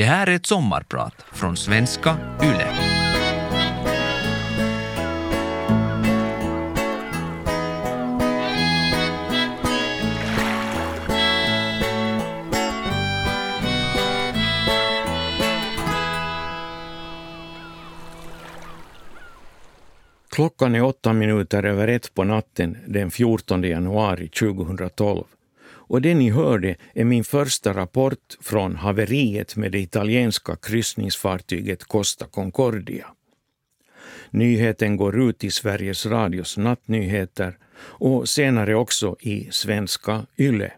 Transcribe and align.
Det 0.00 0.06
här 0.06 0.26
är 0.26 0.34
ett 0.34 0.46
sommarprat 0.46 1.14
från 1.32 1.56
svenska 1.56 2.16
YLE. 2.42 2.66
Klockan 20.30 20.74
är 20.74 20.82
åtta 20.82 21.12
minuter 21.12 21.62
över 21.62 21.88
ett 21.88 22.14
på 22.14 22.24
natten 22.24 22.78
den 22.86 23.10
14 23.10 23.62
januari 23.62 24.28
2012 24.28 25.24
och 25.90 26.02
det 26.02 26.14
ni 26.14 26.30
hörde 26.30 26.76
är 26.94 27.04
min 27.04 27.24
första 27.24 27.74
rapport 27.74 28.36
från 28.40 28.76
haveriet 28.76 29.56
med 29.56 29.72
det 29.72 29.78
italienska 29.78 30.56
kryssningsfartyget 30.56 31.84
Costa 31.84 32.26
Concordia. 32.26 33.06
Nyheten 34.30 34.96
går 34.96 35.28
ut 35.28 35.44
i 35.44 35.50
Sveriges 35.50 36.06
Radios 36.06 36.56
nattnyheter 36.56 37.58
och 37.78 38.28
senare 38.28 38.74
också 38.74 39.16
i 39.20 39.48
svenska 39.50 40.26
YLE. 40.36 40.72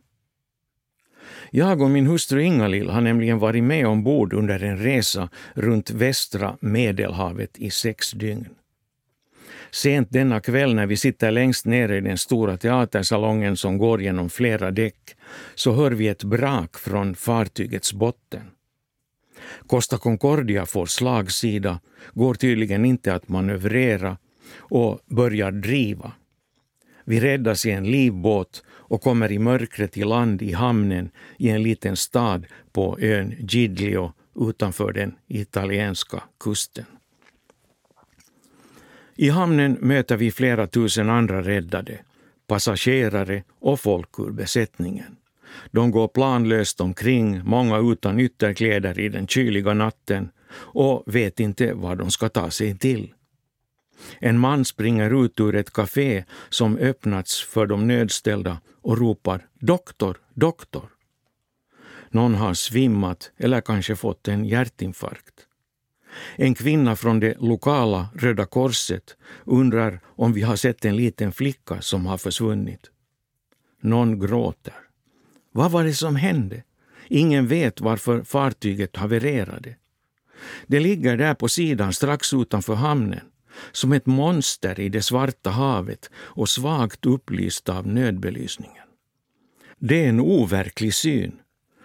Jag 1.50 1.82
och 1.82 1.90
min 1.90 2.06
hustru 2.06 2.42
Ingalill 2.42 2.90
har 2.90 3.00
nämligen 3.00 3.38
varit 3.38 3.64
med 3.64 3.86
ombord 3.86 4.32
under 4.32 4.62
en 4.62 4.78
resa 4.78 5.28
runt 5.54 5.90
västra 5.90 6.56
Medelhavet 6.60 7.58
i 7.58 7.70
sex 7.70 8.10
dygn. 8.10 8.48
Sent 9.74 10.10
denna 10.10 10.40
kväll 10.40 10.74
när 10.74 10.86
vi 10.86 10.96
sitter 10.96 11.30
längst 11.30 11.66
nere 11.66 11.96
i 11.96 12.00
den 12.00 12.18
stora 12.18 12.56
teatersalongen 12.56 13.56
som 13.56 13.78
går 13.78 14.02
genom 14.02 14.30
flera 14.30 14.70
däck 14.70 15.16
så 15.54 15.72
hör 15.72 15.90
vi 15.90 16.08
ett 16.08 16.24
brak 16.24 16.78
från 16.78 17.14
fartygets 17.14 17.92
botten. 17.92 18.42
Costa 19.66 19.98
Concordia 19.98 20.66
får 20.66 20.86
slagsida, 20.86 21.80
går 22.14 22.34
tydligen 22.34 22.84
inte 22.84 23.14
att 23.14 23.28
manövrera 23.28 24.16
och 24.58 25.00
börjar 25.06 25.52
driva. 25.52 26.12
Vi 27.04 27.20
räddas 27.20 27.66
i 27.66 27.70
en 27.70 27.84
livbåt 27.84 28.64
och 28.68 29.02
kommer 29.02 29.32
i 29.32 29.38
mörkret 29.38 29.96
i 29.96 30.04
land 30.04 30.42
i 30.42 30.52
hamnen 30.52 31.10
i 31.38 31.48
en 31.48 31.62
liten 31.62 31.96
stad 31.96 32.46
på 32.72 32.98
ön 33.00 33.34
Giglio 33.38 34.12
utanför 34.36 34.92
den 34.92 35.14
italienska 35.28 36.22
kusten. 36.40 36.84
I 39.22 39.28
hamnen 39.28 39.78
möter 39.80 40.16
vi 40.16 40.30
flera 40.30 40.66
tusen 40.66 41.10
andra 41.10 41.42
räddade, 41.42 41.98
passagerare 42.46 43.42
och 43.60 43.80
folk 43.80 44.18
ur 44.18 44.30
besättningen. 44.30 45.16
De 45.70 45.90
går 45.90 46.08
planlöst 46.08 46.80
omkring, 46.80 47.44
många 47.44 47.78
utan 47.78 48.20
ytterkläder 48.20 49.00
i 49.00 49.08
den 49.08 49.26
kyliga 49.26 49.74
natten 49.74 50.30
och 50.54 51.02
vet 51.06 51.40
inte 51.40 51.74
vad 51.74 51.98
de 51.98 52.10
ska 52.10 52.28
ta 52.28 52.50
sig 52.50 52.78
till. 52.78 53.14
En 54.18 54.38
man 54.38 54.64
springer 54.64 55.24
ut 55.24 55.40
ur 55.40 55.54
ett 55.54 55.72
café 55.72 56.24
som 56.48 56.76
öppnats 56.76 57.42
för 57.44 57.66
de 57.66 57.86
nödställda 57.86 58.60
och 58.80 58.98
ropar 58.98 59.46
”doktor, 59.60 60.16
doktor”. 60.34 60.88
Någon 62.10 62.34
har 62.34 62.54
svimmat 62.54 63.30
eller 63.38 63.60
kanske 63.60 63.96
fått 63.96 64.28
en 64.28 64.44
hjärtinfarkt. 64.44 65.46
En 66.36 66.54
kvinna 66.54 66.96
från 66.96 67.20
det 67.20 67.34
lokala 67.38 68.08
Röda 68.14 68.46
Korset 68.46 69.16
undrar 69.44 70.00
om 70.04 70.32
vi 70.32 70.42
har 70.42 70.56
sett 70.56 70.84
en 70.84 70.96
liten 70.96 71.32
flicka 71.32 71.80
som 71.80 72.06
har 72.06 72.18
försvunnit. 72.18 72.90
Någon 73.80 74.20
gråter. 74.20 74.74
Vad 75.52 75.70
var 75.70 75.84
det 75.84 75.94
som 75.94 76.16
hände? 76.16 76.62
Ingen 77.08 77.46
vet 77.46 77.80
varför 77.80 78.22
fartyget 78.22 78.96
havererade. 78.96 79.76
Det 80.66 80.80
ligger 80.80 81.16
där 81.16 81.34
på 81.34 81.48
sidan 81.48 81.92
strax 81.92 82.32
utanför 82.32 82.74
hamnen, 82.74 83.26
som 83.72 83.92
ett 83.92 84.06
monster 84.06 84.80
i 84.80 84.88
det 84.88 85.02
svarta 85.02 85.50
havet 85.50 86.10
och 86.14 86.48
svagt 86.48 87.06
upplyst 87.06 87.68
av 87.68 87.86
nödbelysningen. 87.86 88.84
Det 89.78 90.04
är 90.04 90.08
en 90.08 90.20
overklig 90.20 90.94
syn. 90.94 91.38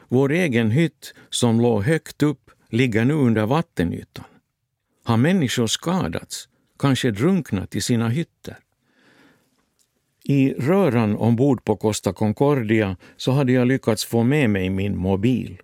Vår 0.07 0.31
egen 0.31 0.71
hytt, 0.71 1.13
som 1.29 1.61
låg 1.61 1.83
högt 1.83 2.23
upp, 2.23 2.51
ligger 2.69 3.05
nu 3.05 3.13
under 3.13 3.45
vattenytan. 3.45 4.25
Har 5.03 5.17
människor 5.17 5.67
skadats, 5.67 6.50
kanske 6.79 7.11
drunknat 7.11 7.75
i 7.75 7.81
sina 7.81 8.09
hytter? 8.09 8.57
I 10.23 10.53
röran 10.53 11.16
ombord 11.16 11.63
på 11.63 11.75
Costa 11.75 12.13
Concordia 12.13 12.97
så 13.17 13.31
hade 13.31 13.51
jag 13.51 13.67
lyckats 13.67 14.05
få 14.05 14.23
med 14.23 14.50
mig 14.50 14.69
min 14.69 14.97
mobil. 14.97 15.61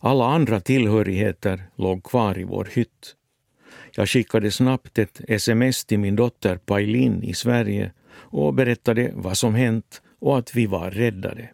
Alla 0.00 0.24
andra 0.24 0.60
tillhörigheter 0.60 1.62
låg 1.76 2.04
kvar 2.04 2.38
i 2.38 2.44
vår 2.44 2.68
hytt. 2.72 3.14
Jag 3.94 4.08
skickade 4.08 4.50
snabbt 4.50 4.98
ett 4.98 5.20
sms 5.28 5.84
till 5.84 5.98
min 5.98 6.16
dotter 6.16 6.56
Pailin 6.56 7.22
i 7.22 7.34
Sverige 7.34 7.92
och 8.12 8.54
berättade 8.54 9.12
vad 9.14 9.38
som 9.38 9.54
hänt 9.54 10.02
och 10.18 10.38
att 10.38 10.54
vi 10.54 10.66
var 10.66 10.90
räddade. 10.90 11.48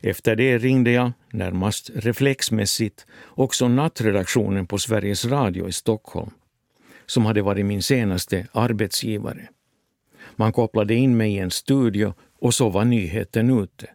Efter 0.00 0.36
det 0.36 0.58
ringde 0.58 0.90
jag, 0.90 1.12
närmast 1.32 1.90
reflexmässigt, 1.94 3.06
också 3.26 3.68
nattredaktionen 3.68 4.66
på 4.66 4.78
Sveriges 4.78 5.24
Radio 5.24 5.68
i 5.68 5.72
Stockholm, 5.72 6.30
som 7.06 7.26
hade 7.26 7.42
varit 7.42 7.66
min 7.66 7.82
senaste 7.82 8.46
arbetsgivare. 8.52 9.48
Man 10.36 10.52
kopplade 10.52 10.94
in 10.94 11.16
mig 11.16 11.34
i 11.34 11.38
en 11.38 11.50
studio 11.50 12.14
och 12.38 12.54
så 12.54 12.68
var 12.68 12.84
nyheten 12.84 13.62
ute. 13.62 13.86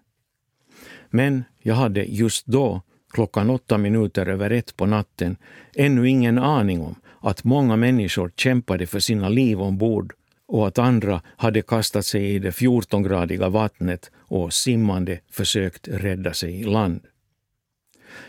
Men 1.10 1.44
jag 1.62 1.76
hade 1.76 2.04
just 2.04 2.46
då, 2.46 2.82
klockan 3.14 3.50
åtta 3.50 3.78
minuter 3.78 4.26
över 4.26 4.50
ett 4.50 4.78
på 4.78 4.86
natten, 4.86 5.38
ännu 5.76 6.10
ingen 6.10 6.38
aning 6.38 6.82
om 6.82 6.96
att 7.22 7.44
många 7.44 7.76
människor 7.76 8.32
kämpade 8.36 8.86
för 8.86 9.00
sina 9.00 9.30
liv 9.30 9.62
ombord 9.62 10.14
och 10.48 10.68
att 10.68 10.80
andra 10.80 11.22
hade 11.38 11.62
kastat 11.62 12.06
sig 12.06 12.36
i 12.36 12.40
det 12.40 12.52
14-gradiga 12.52 13.50
vattnet 13.50 14.12
och 14.36 14.54
simmande 14.54 15.20
försökt 15.32 15.88
rädda 15.88 16.34
sig 16.34 16.60
i 16.60 16.64
land. 16.64 17.02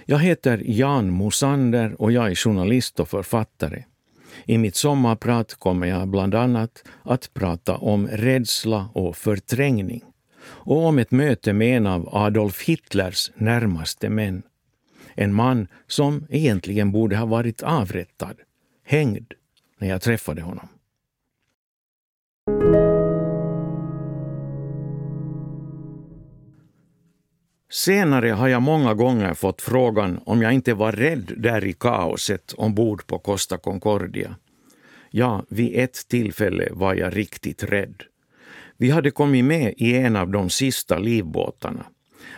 Jag 0.05 0.19
heter 0.19 0.63
Jan 0.65 1.11
Mosander 1.11 2.03
och 2.03 2.13
jag 2.13 2.31
är 2.31 2.35
journalist 2.35 3.01
och 3.01 3.09
författare. 3.09 3.85
I 4.45 4.59
mitt 4.59 4.77
sommarprat 4.77 5.55
kommer 5.55 5.87
jag 5.87 6.09
bland 6.09 6.35
annat 6.35 6.85
att 7.03 7.35
prata 7.35 7.77
om 7.77 8.09
rädsla 8.09 8.89
och 8.93 9.17
förträngning 9.17 10.05
och 10.43 10.85
om 10.85 10.99
ett 10.99 11.11
möte 11.11 11.53
med 11.53 11.77
en 11.77 11.87
av 11.87 12.09
Adolf 12.13 12.63
Hitlers 12.63 13.31
närmaste 13.35 14.09
män. 14.09 14.43
En 15.15 15.35
man 15.35 15.69
som 15.87 16.27
egentligen 16.31 16.93
borde 16.93 17.17
ha 17.17 17.27
varit 17.27 17.63
avrättad, 17.63 18.35
hängd, 18.85 19.33
när 19.79 19.89
jag 19.89 20.03
träffade 20.03 20.43
honom. 20.43 20.69
Senare 27.77 28.31
har 28.31 28.49
jag 28.49 28.63
många 28.63 28.95
gånger 28.95 29.35
fått 29.35 29.63
frågan 29.63 30.21
om 30.25 30.43
jag 30.43 30.53
inte 30.53 30.75
var 30.75 30.93
rädd 30.93 31.33
där 31.37 31.65
i 31.65 31.73
kaoset 31.73 32.53
ombord 32.53 33.07
på 33.07 33.19
Costa 33.19 33.59
Concordia. 33.59 34.37
Ja, 35.11 35.45
vid 35.49 35.79
ett 35.79 36.09
tillfälle 36.09 36.69
var 36.71 36.95
jag 36.95 37.17
riktigt 37.17 37.63
rädd. 37.63 38.03
Vi 38.77 38.91
hade 38.91 39.11
kommit 39.11 39.45
med 39.45 39.75
i 39.77 39.97
en 39.97 40.17
av 40.17 40.31
de 40.31 40.51
sista 40.51 40.99
livbåtarna. 40.99 41.87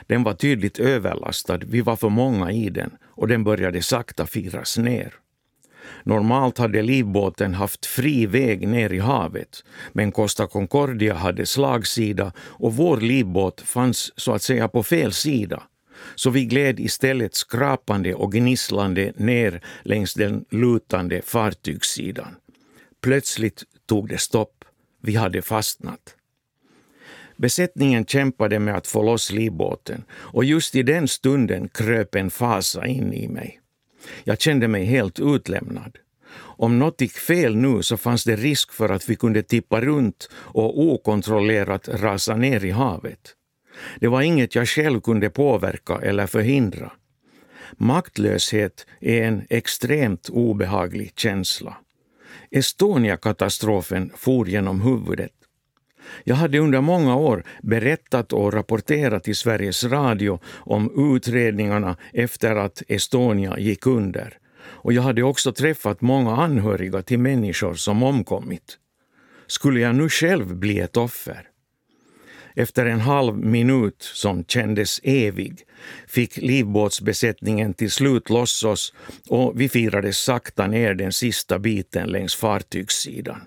Den 0.06 0.22
var 0.22 0.34
tydligt 0.34 0.78
överlastad, 0.78 1.58
vi 1.58 1.80
var 1.80 1.96
för 1.96 2.08
många 2.08 2.52
i 2.52 2.70
den 2.70 2.90
och 3.04 3.28
den 3.28 3.44
började 3.44 3.82
sakta 3.82 4.26
firas 4.26 4.78
ner. 4.78 5.14
Normalt 6.02 6.58
hade 6.58 6.82
livbåten 6.82 7.54
haft 7.54 7.86
fri 7.86 8.26
väg 8.26 8.68
ner 8.68 8.92
i 8.92 8.98
havet, 8.98 9.64
men 9.92 10.12
Costa 10.12 10.46
Concordia 10.46 11.14
hade 11.14 11.46
slagsida 11.46 12.32
och 12.38 12.74
vår 12.74 12.96
livbåt 12.96 13.60
fanns 13.60 14.12
så 14.16 14.32
att 14.32 14.42
säga 14.42 14.68
på 14.68 14.82
fel 14.82 15.12
sida. 15.12 15.62
Så 16.14 16.30
vi 16.30 16.44
gled 16.44 16.80
istället 16.80 17.34
skrapande 17.34 18.14
och 18.14 18.32
gnisslande 18.32 19.12
ner 19.16 19.64
längs 19.82 20.14
den 20.14 20.44
lutande 20.50 21.22
fartygssidan. 21.22 22.36
Plötsligt 23.02 23.64
tog 23.86 24.08
det 24.08 24.18
stopp. 24.18 24.64
Vi 25.02 25.14
hade 25.14 25.42
fastnat. 25.42 26.14
Besättningen 27.36 28.06
kämpade 28.06 28.58
med 28.58 28.76
att 28.76 28.86
få 28.86 29.02
loss 29.02 29.32
livbåten 29.32 30.04
och 30.12 30.44
just 30.44 30.74
i 30.74 30.82
den 30.82 31.08
stunden 31.08 31.68
kröp 31.68 32.14
en 32.14 32.30
fasa 32.30 32.86
in 32.86 33.12
i 33.12 33.28
mig. 33.28 33.57
Jag 34.24 34.40
kände 34.40 34.68
mig 34.68 34.84
helt 34.84 35.20
utlämnad. 35.20 35.98
Om 36.58 36.78
något 36.78 37.00
gick 37.00 37.12
fel 37.12 37.56
nu 37.56 37.82
så 37.82 37.96
fanns 37.96 38.24
det 38.24 38.36
risk 38.36 38.72
för 38.72 38.88
att 38.88 39.08
vi 39.08 39.16
kunde 39.16 39.42
tippa 39.42 39.80
runt 39.80 40.28
och 40.34 40.82
okontrollerat 40.82 41.88
rasa 41.88 42.36
ner 42.36 42.64
i 42.64 42.70
havet. 42.70 43.34
Det 44.00 44.08
var 44.08 44.22
inget 44.22 44.54
jag 44.54 44.68
själv 44.68 45.00
kunde 45.00 45.30
påverka 45.30 45.98
eller 46.02 46.26
förhindra. 46.26 46.92
Maktlöshet 47.72 48.86
är 49.00 49.22
en 49.22 49.42
extremt 49.50 50.28
obehaglig 50.28 51.12
känsla. 51.16 51.76
Estonia-katastrofen 52.50 54.12
for 54.16 54.48
genom 54.48 54.80
huvudet. 54.80 55.37
Jag 56.24 56.36
hade 56.36 56.58
under 56.58 56.80
många 56.80 57.16
år 57.16 57.44
berättat 57.62 58.32
och 58.32 58.52
rapporterat 58.52 59.28
i 59.28 59.34
Sveriges 59.34 59.84
Radio 59.84 60.40
om 60.46 61.14
utredningarna 61.16 61.96
efter 62.12 62.56
att 62.56 62.82
Estonia 62.88 63.58
gick 63.58 63.86
under. 63.86 64.38
Och 64.60 64.92
jag 64.92 65.02
hade 65.02 65.22
också 65.22 65.52
träffat 65.52 66.00
många 66.00 66.36
anhöriga 66.36 67.02
till 67.02 67.18
människor 67.18 67.74
som 67.74 68.02
omkommit. 68.02 68.78
Skulle 69.46 69.80
jag 69.80 69.94
nu 69.94 70.08
själv 70.08 70.56
bli 70.56 70.80
ett 70.80 70.96
offer? 70.96 71.48
Efter 72.56 72.86
en 72.86 73.00
halv 73.00 73.38
minut, 73.38 74.02
som 74.02 74.44
kändes 74.44 75.00
evig, 75.02 75.62
fick 76.06 76.36
livbåtsbesättningen 76.36 77.74
till 77.74 77.90
slut 77.90 78.30
loss 78.30 78.64
oss 78.64 78.94
och 79.28 79.60
vi 79.60 79.68
firade 79.68 80.12
sakta 80.12 80.66
ner 80.66 80.94
den 80.94 81.12
sista 81.12 81.58
biten 81.58 82.08
längs 82.08 82.34
fartygssidan. 82.34 83.40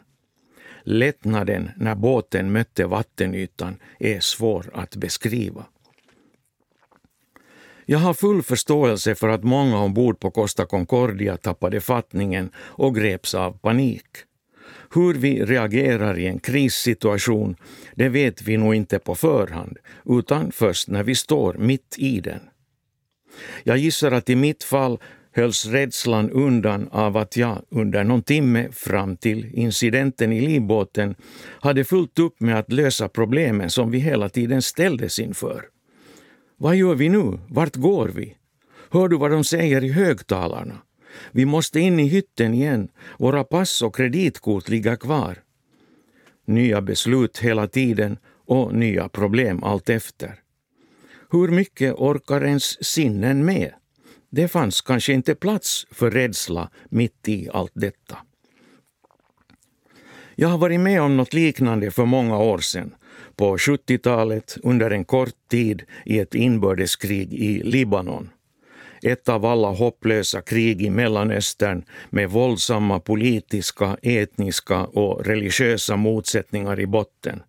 Lättnaden 0.84 1.72
när 1.78 1.96
båten 1.96 2.52
mötte 2.52 2.86
vattenytan 2.86 3.78
är 4.00 4.20
svår 4.20 4.72
att 4.74 4.96
beskriva. 4.96 5.66
Jag 7.86 8.00
har 8.00 8.14
full 8.14 8.44
förståelse 8.44 9.16
för 9.16 9.30
att 9.30 9.44
många 9.44 9.80
ombord 9.80 10.20
på 10.20 10.32
Costa 10.32 10.66
Concordia 10.66 11.38
tappade 11.38 11.82
fattningen 11.82 12.50
och 12.58 12.96
greps 12.96 13.36
av 13.36 13.58
panik. 13.58 14.06
Hur 14.94 15.14
vi 15.14 15.46
reagerar 15.46 16.20
i 16.20 16.28
en 16.28 16.40
krissituation, 16.40 17.56
det 17.96 18.10
vet 18.10 18.42
vi 18.42 18.58
nog 18.58 18.76
inte 18.76 19.00
på 19.00 19.16
förhand, 19.16 19.78
utan 20.06 20.52
först 20.52 20.88
när 20.88 21.04
vi 21.04 21.16
står 21.16 21.54
mitt 21.54 21.96
i 21.98 22.20
den. 22.20 22.40
Jag 23.64 23.78
gissar 23.78 24.12
att 24.12 24.30
i 24.30 24.36
mitt 24.36 24.64
fall 24.64 25.00
hölls 25.34 25.66
rädslan 25.66 26.30
undan 26.30 26.88
av 26.92 27.18
att 27.18 27.38
jag 27.38 27.62
under 27.70 28.04
någon 28.04 28.22
timme 28.24 28.72
fram 28.72 29.18
till 29.18 29.50
incidenten 29.54 30.32
i 30.34 30.42
livbåten 30.42 31.16
hade 31.42 31.84
fullt 31.84 32.20
upp 32.20 32.40
med 32.40 32.60
att 32.60 32.72
lösa 32.72 33.10
problemen 33.10 33.70
som 33.70 33.92
vi 33.92 34.00
hela 34.00 34.30
tiden 34.30 34.62
ställdes 34.62 35.20
inför. 35.20 35.66
Vad 36.58 36.76
gör 36.76 36.96
vi 36.96 37.10
nu? 37.10 37.40
Vart 37.50 37.76
går 37.76 38.08
vi? 38.08 38.36
Hör 38.90 39.08
du 39.08 39.18
vad 39.18 39.32
de 39.32 39.44
säger 39.44 39.84
i 39.84 39.92
högtalarna? 39.92 40.78
Vi 41.32 41.46
måste 41.46 41.80
in 41.80 42.00
i 42.00 42.08
hytten 42.08 42.54
igen. 42.54 42.88
Våra 43.18 43.44
pass 43.44 43.82
och 43.82 43.96
kreditkort 43.96 44.70
ligger 44.70 44.96
kvar. 44.96 45.38
Nya 46.46 46.82
beslut 46.82 47.38
hela 47.38 47.68
tiden 47.68 48.18
och 48.46 48.74
nya 48.74 49.10
problem 49.10 49.64
allt 49.64 49.90
efter. 49.90 50.40
Hur 51.32 51.48
mycket 51.48 51.94
orkar 51.94 52.46
ens 52.46 52.84
sinnen 52.86 53.46
med? 53.46 53.74
Det 54.32 54.48
fanns 54.48 54.82
kanske 54.82 55.14
inte 55.14 55.36
plats 55.36 55.88
för 55.92 56.12
rädsla 56.12 56.70
mitt 56.90 57.28
i 57.28 57.50
allt 57.54 57.72
detta. 57.74 58.18
Jag 60.36 60.48
har 60.48 60.58
varit 60.58 60.80
med 60.80 61.02
om 61.02 61.18
något 61.18 61.34
liknande 61.34 61.92
för 61.92 62.06
många 62.06 62.38
år 62.38 62.58
sedan. 62.58 62.96
På 63.36 63.58
70-talet 63.58 64.58
under 64.64 64.92
en 64.92 65.06
kort 65.06 65.36
tid 65.50 65.84
i 66.06 66.20
ett 66.20 66.36
inbördeskrig 66.36 67.34
i 67.34 67.64
Libanon 67.64 68.30
ett 69.04 69.30
av 69.30 69.46
alla 69.46 69.68
hopplösa 69.68 70.42
krig 70.42 70.82
i 70.82 70.90
Mellanöstern 70.90 71.84
med 72.10 72.30
våldsamma 72.30 73.00
politiska, 73.00 73.98
etniska 74.02 74.86
och 74.86 75.26
religiösa 75.26 75.96
motsättningar 75.96 76.80
i 76.80 76.88
botten. 76.88 77.44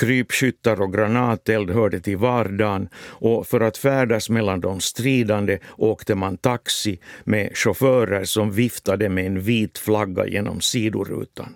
Krypskyttar 0.00 0.80
och 0.80 0.92
granateld 0.92 1.70
hörde 1.70 2.00
till 2.00 2.16
vardagen 2.16 2.88
och 2.96 3.46
för 3.46 3.60
att 3.60 3.76
färdas 3.76 4.30
mellan 4.30 4.60
de 4.60 4.80
stridande 4.80 5.58
åkte 5.76 6.14
man 6.14 6.36
taxi 6.36 7.00
med 7.24 7.56
chaufförer 7.56 8.24
som 8.24 8.52
viftade 8.52 9.08
med 9.08 9.26
en 9.26 9.40
vit 9.40 9.78
flagga 9.78 10.26
genom 10.26 10.60
sidorutan. 10.60 11.54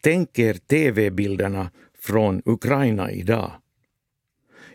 Tänk 0.00 0.38
er 0.38 0.54
tv-bilderna 0.54 1.70
från 1.98 2.42
Ukraina 2.44 3.10
idag. 3.10 3.52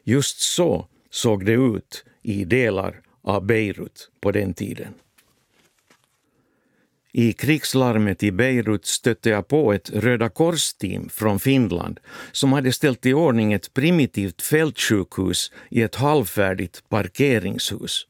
Just 0.03 0.39
så 0.39 0.88
såg 1.09 1.45
det 1.45 1.53
ut 1.53 2.06
i 2.21 2.45
delar 2.45 3.01
av 3.24 3.45
Beirut 3.45 4.09
på 4.21 4.31
den 4.31 4.53
tiden. 4.53 4.94
I 7.17 7.33
krigslarmet 7.33 8.23
i 8.23 8.31
Beirut 8.31 8.85
stötte 8.85 9.29
jag 9.29 9.47
på 9.47 9.73
ett 9.73 9.89
Röda 9.89 10.29
kors-team 10.29 11.09
från 11.09 11.39
Finland 11.39 12.00
som 12.31 12.53
hade 12.53 12.71
ställt 12.71 13.06
i 13.06 13.13
ordning 13.13 13.53
ett 13.53 13.73
primitivt 13.73 14.41
fältsjukhus 14.41 15.51
i 15.69 15.81
ett 15.81 15.95
halvfärdigt 15.95 16.89
parkeringshus. 16.89 18.07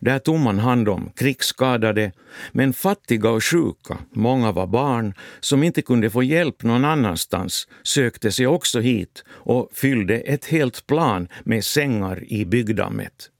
Där 0.00 0.18
tog 0.18 0.38
man 0.38 0.58
hand 0.58 0.88
om 0.88 1.10
krigsskadade, 1.16 2.12
men 2.52 2.72
fattiga 2.72 3.30
och 3.30 3.44
sjuka, 3.44 3.98
många 4.12 4.52
var 4.52 4.66
barn, 4.66 5.14
som 5.40 5.62
inte 5.62 5.82
kunde 5.82 6.10
få 6.10 6.22
hjälp 6.22 6.62
någon 6.62 6.84
annanstans, 6.84 7.68
sökte 7.82 8.32
sig 8.32 8.46
också 8.46 8.80
hit 8.80 9.24
och 9.28 9.70
fyllde 9.74 10.20
ett 10.20 10.44
helt 10.44 10.86
plan 10.86 11.28
med 11.44 11.64
sängar 11.64 12.24
i 12.32 12.44
byggdammet. 12.44 13.30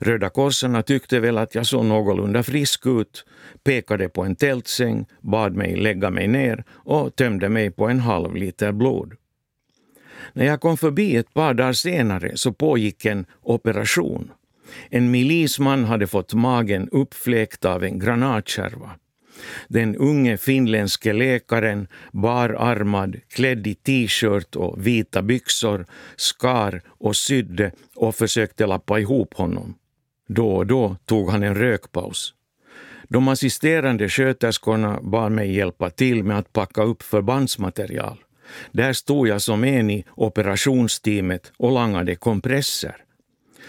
Röda 0.00 0.28
korsarna 0.28 0.82
tyckte 0.82 1.20
väl 1.20 1.38
att 1.38 1.54
jag 1.54 1.66
såg 1.66 1.84
någorlunda 1.84 2.42
frisk 2.42 2.86
ut, 2.86 3.24
pekade 3.64 4.08
på 4.08 4.22
en 4.22 4.36
tältsäng, 4.36 5.06
bad 5.20 5.54
mig 5.54 5.76
lägga 5.76 6.10
mig 6.10 6.28
ner 6.28 6.64
och 6.70 7.16
tömde 7.16 7.48
mig 7.48 7.70
på 7.70 7.88
en 7.88 8.00
halv 8.00 8.34
liter 8.34 8.72
blod. 8.72 9.14
När 10.32 10.44
jag 10.44 10.60
kom 10.60 10.76
förbi 10.76 11.16
ett 11.16 11.34
par 11.34 11.54
dagar 11.54 11.72
senare 11.72 12.36
så 12.36 12.52
pågick 12.52 13.04
en 13.04 13.26
operation. 13.42 14.30
En 14.90 15.10
milisman 15.10 15.84
hade 15.84 16.06
fått 16.06 16.34
magen 16.34 16.88
uppfläkt 16.92 17.64
av 17.64 17.84
en 17.84 17.98
granatkärva. 17.98 18.90
Den 19.68 19.96
unge 19.96 20.36
finländske 20.36 21.12
läkaren, 21.12 21.88
bararmad, 22.12 23.16
klädd 23.28 23.66
i 23.66 23.74
t-shirt 23.74 24.56
och 24.56 24.86
vita 24.86 25.22
byxor, 25.22 25.86
skar 26.16 26.82
och 26.86 27.16
sydde 27.16 27.72
och 27.94 28.14
försökte 28.14 28.66
lappa 28.66 28.98
ihop 28.98 29.34
honom. 29.34 29.74
Då 30.26 30.56
och 30.56 30.66
då 30.66 30.96
tog 31.04 31.30
han 31.30 31.42
en 31.42 31.54
rökpaus. 31.54 32.34
De 33.08 33.28
assisterande 33.28 34.08
sköterskorna 34.08 35.00
bad 35.02 35.32
mig 35.32 35.54
hjälpa 35.56 35.90
till 35.90 36.24
med 36.24 36.38
att 36.38 36.52
packa 36.52 36.82
upp 36.82 37.02
förbandsmaterial. 37.02 38.18
Där 38.72 38.92
stod 38.92 39.28
jag 39.28 39.42
som 39.42 39.64
en 39.64 39.90
i 39.90 40.04
operationsteamet 40.14 41.52
och 41.56 41.72
langade 41.72 42.16
kompresser. 42.16 42.96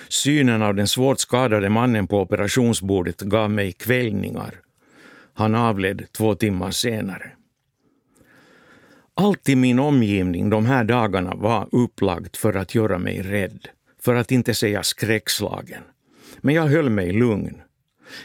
Synen 0.09 0.61
av 0.61 0.75
den 0.75 0.87
svårt 0.87 1.19
skadade 1.19 1.69
mannen 1.69 2.07
på 2.07 2.21
operationsbordet 2.21 3.21
gav 3.21 3.51
mig 3.51 3.71
kvällningar. 3.71 4.61
Han 5.33 5.55
avled 5.55 6.07
två 6.11 6.35
timmar 6.35 6.71
senare. 6.71 7.31
Allt 9.13 9.49
i 9.49 9.55
min 9.55 9.79
omgivning 9.79 10.49
de 10.49 10.65
här 10.65 10.83
dagarna 10.83 11.35
var 11.35 11.69
upplagt 11.71 12.37
för 12.37 12.53
att 12.53 12.75
göra 12.75 12.97
mig 12.97 13.21
rädd, 13.21 13.67
för 14.01 14.15
att 14.15 14.31
inte 14.31 14.53
säga 14.53 14.83
skräckslagen. 14.83 15.83
Men 16.41 16.55
jag 16.55 16.67
höll 16.67 16.89
mig 16.89 17.11
lugn. 17.11 17.61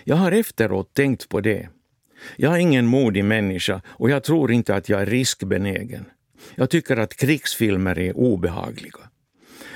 Jag 0.04 0.16
har 0.16 0.32
efteråt 0.32 0.94
tänkt 0.94 1.28
på 1.28 1.40
det. 1.40 1.68
Jag 2.36 2.54
är 2.54 2.58
ingen 2.58 2.86
modig 2.86 3.24
människa 3.24 3.80
och 3.86 4.10
jag 4.10 4.24
tror 4.24 4.52
inte 4.52 4.74
att 4.74 4.88
jag 4.88 5.02
är 5.02 5.06
riskbenägen. 5.06 6.04
Jag 6.54 6.70
tycker 6.70 6.96
att 6.96 7.16
krigsfilmer 7.16 7.98
är 7.98 8.16
obehagliga. 8.16 8.98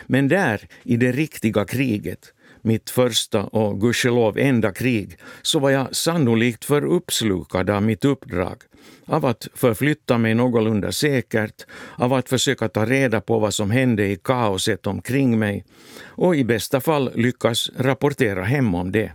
Men 0.07 0.29
där, 0.29 0.69
i 0.83 0.97
det 0.97 1.13
riktiga 1.13 1.65
kriget, 1.65 2.33
mitt 2.67 2.91
första 2.91 3.45
och 3.45 3.81
gudskelov 3.81 4.39
enda 4.39 4.73
krig, 4.73 5.19
så 5.43 5.59
var 5.59 5.71
jag 5.71 5.97
sannolikt 5.97 6.65
för 6.65 6.85
uppslukad 6.85 7.71
av 7.71 7.83
mitt 7.83 8.05
uppdrag, 8.05 8.63
av 9.07 9.27
att 9.27 9.49
förflytta 9.55 10.19
mig 10.19 10.35
någorlunda 10.35 10.93
säkert, 10.93 11.67
av 11.97 12.13
att 12.13 12.29
försöka 12.29 12.69
ta 12.69 12.87
reda 12.87 13.21
på 13.21 13.39
vad 13.39 13.55
som 13.55 13.71
hände 13.71 14.07
i 14.07 14.17
kaoset 14.17 14.87
omkring 14.87 15.39
mig 15.39 15.65
och 16.05 16.37
i 16.37 16.45
bästa 16.45 16.81
fall 16.81 17.11
lyckas 17.15 17.71
rapportera 17.77 18.45
hem 18.45 18.75
om 18.75 18.93
det. 18.93 19.13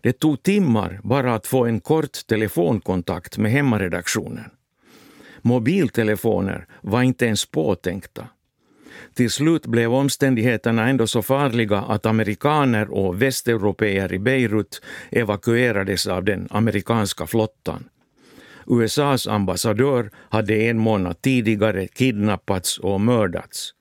Det 0.00 0.12
tog 0.12 0.42
timmar 0.42 1.00
bara 1.02 1.34
att 1.34 1.46
få 1.46 1.66
en 1.66 1.80
kort 1.80 2.26
telefonkontakt 2.26 3.38
med 3.38 3.52
hemmaredaktionen. 3.52 4.50
Mobiltelefoner 5.42 6.66
var 6.80 7.02
inte 7.02 7.26
ens 7.26 7.46
påtänkta. 7.46 8.28
Till 9.14 9.30
slut 9.30 9.66
blev 9.66 9.94
omständigheterna 9.94 10.88
ändå 10.88 11.06
så 11.06 11.22
farliga 11.22 11.78
att 11.78 12.06
amerikaner 12.06 12.90
och 12.90 13.22
västeuropeer 13.22 14.12
i 14.12 14.18
Beirut 14.18 14.82
evakuerades 15.10 16.06
av 16.06 16.24
den 16.24 16.48
amerikanska 16.50 17.26
flottan. 17.26 17.84
USAs 18.66 19.26
ambassadör 19.26 20.10
hade 20.30 20.54
en 20.54 20.78
månad 20.78 21.22
tidigare 21.22 21.86
kidnappats 21.86 22.78
och 22.78 23.00
mördats. 23.00 23.74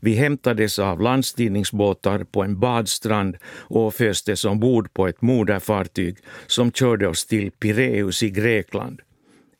Vi 0.00 0.14
hämtades 0.14 0.78
av 0.78 1.00
landstigningsbåtar 1.00 2.24
på 2.24 2.42
en 2.42 2.60
badstrand 2.60 3.36
och 3.56 3.94
föstes 3.94 4.44
ombord 4.44 4.94
på 4.94 5.08
ett 5.08 5.22
moderfartyg 5.22 6.16
som 6.46 6.72
körde 6.72 7.08
oss 7.08 7.26
till 7.26 7.50
Pireus 7.50 8.22
i 8.22 8.30
Grekland. 8.30 9.00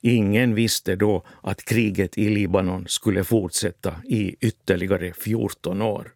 Ingen 0.05 0.55
visste 0.55 0.97
då 0.97 1.23
att 1.41 1.65
kriget 1.65 2.19
i 2.19 2.29
Libanon 2.29 2.85
skulle 2.89 3.25
fortsätta 3.25 3.95
i 4.05 4.37
ytterligare 4.41 5.13
14 5.13 5.83
år. 5.83 6.13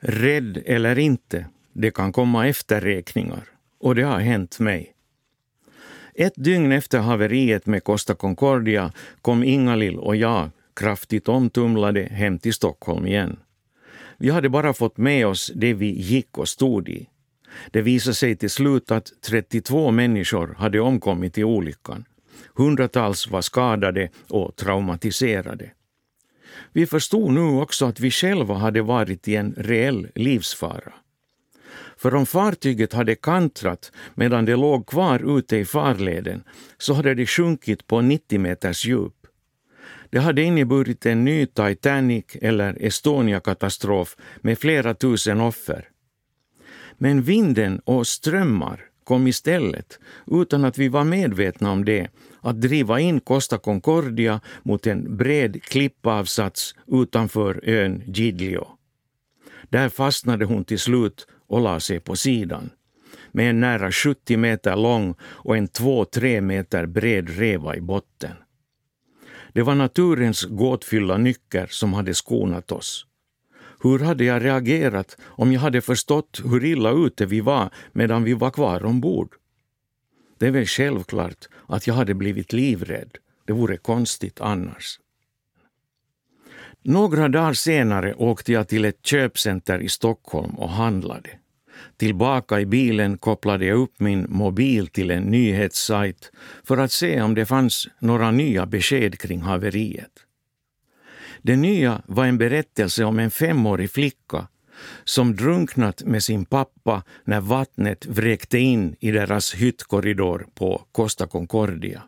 Rädd 0.00 0.62
eller 0.66 0.98
inte, 0.98 1.46
det 1.72 1.90
kan 1.90 2.12
komma 2.12 2.48
efterräkningar. 2.48 3.44
Och 3.78 3.94
det 3.94 4.02
har 4.02 4.18
hänt 4.18 4.58
mig. 4.58 4.94
Ett 6.14 6.34
dygn 6.36 6.72
efter 6.72 6.98
haveriet 6.98 7.66
med 7.66 7.84
Costa 7.84 8.14
Concordia 8.14 8.92
kom 9.22 9.44
Ingalill 9.44 9.98
och 9.98 10.16
jag, 10.16 10.50
kraftigt 10.74 11.28
omtumlade, 11.28 12.02
hem 12.02 12.38
till 12.38 12.54
Stockholm 12.54 13.06
igen. 13.06 13.38
Vi 14.20 14.30
hade 14.30 14.48
bara 14.48 14.72
fått 14.72 14.96
med 14.96 15.26
oss 15.26 15.50
det 15.54 15.74
vi 15.74 15.86
gick 15.86 16.38
och 16.38 16.48
stod 16.48 16.88
i. 16.88 17.06
Det 17.70 17.82
visade 17.82 18.14
sig 18.14 18.36
till 18.36 18.50
slut 18.50 18.90
att 18.90 19.12
32 19.22 19.90
människor 19.90 20.54
hade 20.58 20.80
omkommit 20.80 21.38
i 21.38 21.44
olyckan. 21.44 22.04
Hundratals 22.54 23.30
var 23.30 23.40
skadade 23.40 24.08
och 24.28 24.56
traumatiserade. 24.56 25.70
Vi 26.72 26.86
förstod 26.86 27.32
nu 27.32 27.40
också 27.40 27.86
att 27.86 28.00
vi 28.00 28.10
själva 28.10 28.54
hade 28.54 28.82
varit 28.82 29.28
i 29.28 29.36
en 29.36 29.54
reell 29.56 30.08
livsfara. 30.14 30.92
För 31.96 32.14
om 32.14 32.26
fartyget 32.26 32.92
hade 32.92 33.14
kantrat 33.14 33.92
medan 34.14 34.44
det 34.44 34.56
låg 34.56 34.86
kvar 34.86 35.38
ute 35.38 35.56
i 35.56 35.64
farleden 35.64 36.42
så 36.78 36.94
hade 36.94 37.14
det 37.14 37.26
sjunkit 37.26 37.86
på 37.86 38.00
90 38.00 38.40
meters 38.40 38.86
djup. 38.86 39.19
Det 40.10 40.18
hade 40.18 40.42
inneburit 40.42 41.06
en 41.06 41.24
ny 41.24 41.46
Titanic 41.46 42.24
eller 42.42 42.76
Estonia-katastrof 42.80 44.16
med 44.40 44.58
flera 44.58 44.94
tusen 44.94 45.40
offer. 45.40 45.88
Men 46.98 47.22
vinden 47.22 47.80
och 47.84 48.06
strömmar 48.06 48.84
kom 49.04 49.26
istället, 49.26 49.98
utan 50.26 50.64
att 50.64 50.78
vi 50.78 50.88
var 50.88 51.04
medvetna 51.04 51.72
om 51.72 51.84
det, 51.84 52.08
att 52.40 52.60
driva 52.60 53.00
in 53.00 53.20
Costa 53.20 53.58
Concordia 53.58 54.40
mot 54.62 54.86
en 54.86 55.16
bred 55.16 55.62
klippavsats 55.62 56.74
utanför 56.86 57.60
ön 57.62 58.02
Giglio. 58.06 58.66
Där 59.68 59.88
fastnade 59.88 60.44
hon 60.44 60.64
till 60.64 60.78
slut 60.78 61.26
och 61.46 61.60
la 61.60 61.80
sig 61.80 62.00
på 62.00 62.16
sidan 62.16 62.70
med 63.32 63.50
en 63.50 63.60
nära 63.60 63.92
70 63.92 64.36
meter 64.36 64.76
lång 64.76 65.14
och 65.22 65.56
en 65.56 65.68
2-3 65.68 66.40
meter 66.40 66.86
bred 66.86 67.38
reva 67.38 67.76
i 67.76 67.80
botten. 67.80 68.32
Det 69.52 69.62
var 69.62 69.74
naturens 69.74 70.44
gåtfyllda 70.44 71.16
nycker 71.16 71.66
som 71.66 71.92
hade 71.92 72.14
skonat 72.14 72.72
oss. 72.72 73.06
Hur 73.82 73.98
hade 73.98 74.24
jag 74.24 74.44
reagerat 74.44 75.16
om 75.22 75.52
jag 75.52 75.60
hade 75.60 75.80
förstått 75.80 76.40
hur 76.44 76.64
illa 76.64 76.90
ute 76.90 77.26
vi 77.26 77.40
var 77.40 77.70
medan 77.92 78.24
vi 78.24 78.34
var 78.34 78.50
kvar 78.50 78.84
ombord? 78.84 79.34
Det 80.38 80.46
är 80.46 80.50
väl 80.50 80.66
självklart 80.66 81.48
att 81.66 81.86
jag 81.86 81.94
hade 81.94 82.14
blivit 82.14 82.52
livrädd. 82.52 83.18
Det 83.46 83.52
vore 83.52 83.76
konstigt 83.76 84.40
annars. 84.40 85.00
Några 86.82 87.28
dagar 87.28 87.52
senare 87.52 88.14
åkte 88.14 88.52
jag 88.52 88.68
till 88.68 88.84
ett 88.84 89.06
köpcenter 89.06 89.78
i 89.78 89.88
Stockholm 89.88 90.54
och 90.54 90.70
handlade. 90.70 91.39
Tillbaka 91.96 92.60
i 92.60 92.66
bilen 92.66 93.18
kopplade 93.18 93.66
jag 93.66 93.78
upp 93.78 94.00
min 94.00 94.26
mobil 94.28 94.86
till 94.86 95.10
en 95.10 95.22
nyhetssajt 95.22 96.32
för 96.64 96.78
att 96.78 96.92
se 96.92 97.22
om 97.22 97.34
det 97.34 97.46
fanns 97.46 97.88
några 97.98 98.30
nya 98.30 98.66
besked 98.66 99.18
kring 99.18 99.40
haveriet. 99.40 100.12
Det 101.42 101.56
nya 101.56 102.02
var 102.06 102.26
en 102.26 102.38
berättelse 102.38 103.04
om 103.04 103.18
en 103.18 103.30
femårig 103.30 103.90
flicka 103.90 104.48
som 105.04 105.36
drunknat 105.36 106.02
med 106.02 106.22
sin 106.22 106.44
pappa 106.44 107.02
när 107.24 107.40
vattnet 107.40 108.06
vräkte 108.06 108.58
in 108.58 108.96
i 109.00 109.10
deras 109.10 109.54
hyttkorridor 109.54 110.46
på 110.54 110.84
Costa 110.92 111.26
Concordia. 111.26 112.02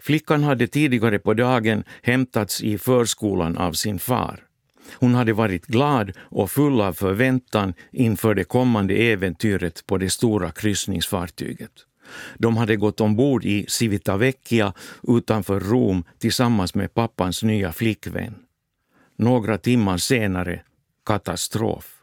Flickan 0.00 0.44
hade 0.44 0.66
tidigare 0.66 1.18
på 1.18 1.34
dagen 1.34 1.84
hämtats 2.02 2.62
i 2.62 2.78
förskolan 2.78 3.56
av 3.56 3.72
sin 3.72 3.98
far. 3.98 4.40
Hon 4.92 5.14
hade 5.14 5.32
varit 5.32 5.66
glad 5.66 6.12
och 6.18 6.50
full 6.50 6.80
av 6.80 6.92
förväntan 6.92 7.74
inför 7.92 8.34
det 8.34 8.44
kommande 8.44 8.94
äventyret 8.94 9.86
på 9.86 9.98
det 9.98 10.10
stora 10.10 10.50
kryssningsfartyget. 10.50 11.72
De 12.38 12.56
hade 12.56 12.76
gått 12.76 13.00
ombord 13.00 13.44
i 13.44 13.66
Civitavecchia 13.68 14.72
utanför 15.02 15.60
Rom 15.60 16.04
tillsammans 16.18 16.74
med 16.74 16.94
pappans 16.94 17.42
nya 17.42 17.72
flickvän. 17.72 18.34
Några 19.16 19.58
timmar 19.58 19.96
senare, 19.96 20.62
katastrof. 21.06 21.94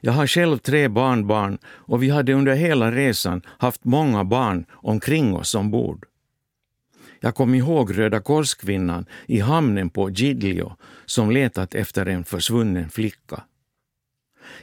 Jag 0.00 0.12
har 0.12 0.26
själv 0.26 0.58
tre 0.58 0.88
barnbarn 0.88 1.58
och 1.64 2.02
vi 2.02 2.10
hade 2.10 2.32
under 2.32 2.54
hela 2.54 2.92
resan 2.92 3.42
haft 3.58 3.84
många 3.84 4.24
barn 4.24 4.64
omkring 4.70 5.36
oss 5.36 5.54
ombord. 5.54 6.06
Jag 7.20 7.34
kom 7.34 7.54
ihåg 7.54 7.98
Röda 7.98 8.20
korskvinnan 8.20 9.06
i 9.26 9.40
hamnen 9.40 9.90
på 9.90 10.10
Giglio 10.10 10.76
som 11.06 11.30
letat 11.30 11.74
efter 11.74 12.06
en 12.06 12.24
försvunnen 12.24 12.90
flicka. 12.90 13.42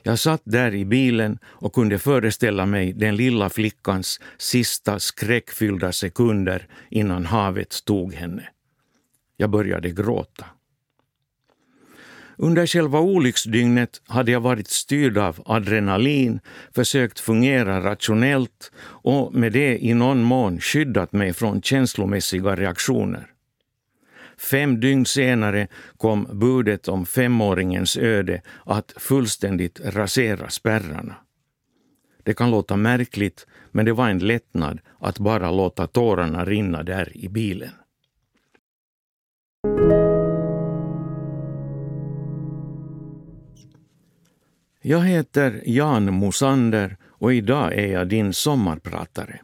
Jag 0.03 0.19
satt 0.19 0.41
där 0.43 0.75
i 0.75 0.85
bilen 0.85 1.39
och 1.45 1.73
kunde 1.73 1.99
föreställa 1.99 2.65
mig 2.65 2.93
den 2.93 3.15
lilla 3.15 3.49
flickans 3.49 4.19
sista 4.37 4.99
skräckfyllda 4.99 5.91
sekunder 5.91 6.67
innan 6.89 7.25
havet 7.25 7.85
tog 7.85 8.13
henne. 8.13 8.49
Jag 9.37 9.49
började 9.49 9.91
gråta. 9.91 10.45
Under 12.37 12.67
själva 12.67 12.99
olycksdygnet 12.99 14.01
hade 14.07 14.31
jag 14.31 14.41
varit 14.41 14.67
styrd 14.67 15.17
av 15.17 15.41
adrenalin, 15.45 16.39
försökt 16.75 17.19
fungera 17.19 17.83
rationellt 17.83 18.71
och 18.85 19.33
med 19.33 19.51
det 19.51 19.77
i 19.85 19.93
någon 19.93 20.23
mån 20.23 20.59
skyddat 20.59 21.11
mig 21.11 21.33
från 21.33 21.61
känslomässiga 21.61 22.55
reaktioner. 22.55 23.27
Fem 24.37 24.79
dygn 24.79 25.05
senare 25.05 25.67
kom 25.97 26.27
budet 26.31 26.87
om 26.87 27.05
femåringens 27.05 27.97
öde 27.97 28.41
att 28.65 28.93
fullständigt 28.97 29.81
rasera 29.83 30.49
spärrarna. 30.49 31.15
Det 32.23 32.33
kan 32.33 32.51
låta 32.51 32.75
märkligt, 32.75 33.47
men 33.71 33.85
det 33.85 33.93
var 33.93 34.09
en 34.09 34.19
lättnad 34.19 34.79
att 34.99 35.19
bara 35.19 35.51
låta 35.51 35.87
tårarna 35.87 36.45
rinna 36.45 36.83
där 36.83 37.17
i 37.17 37.29
bilen. 37.29 37.71
Jag 44.85 45.01
heter 45.01 45.61
Jan 45.65 46.13
Mosander 46.13 46.97
och 47.07 47.33
idag 47.33 47.73
är 47.73 47.87
jag 47.87 48.07
din 48.07 48.33
sommarpratare. 48.33 49.39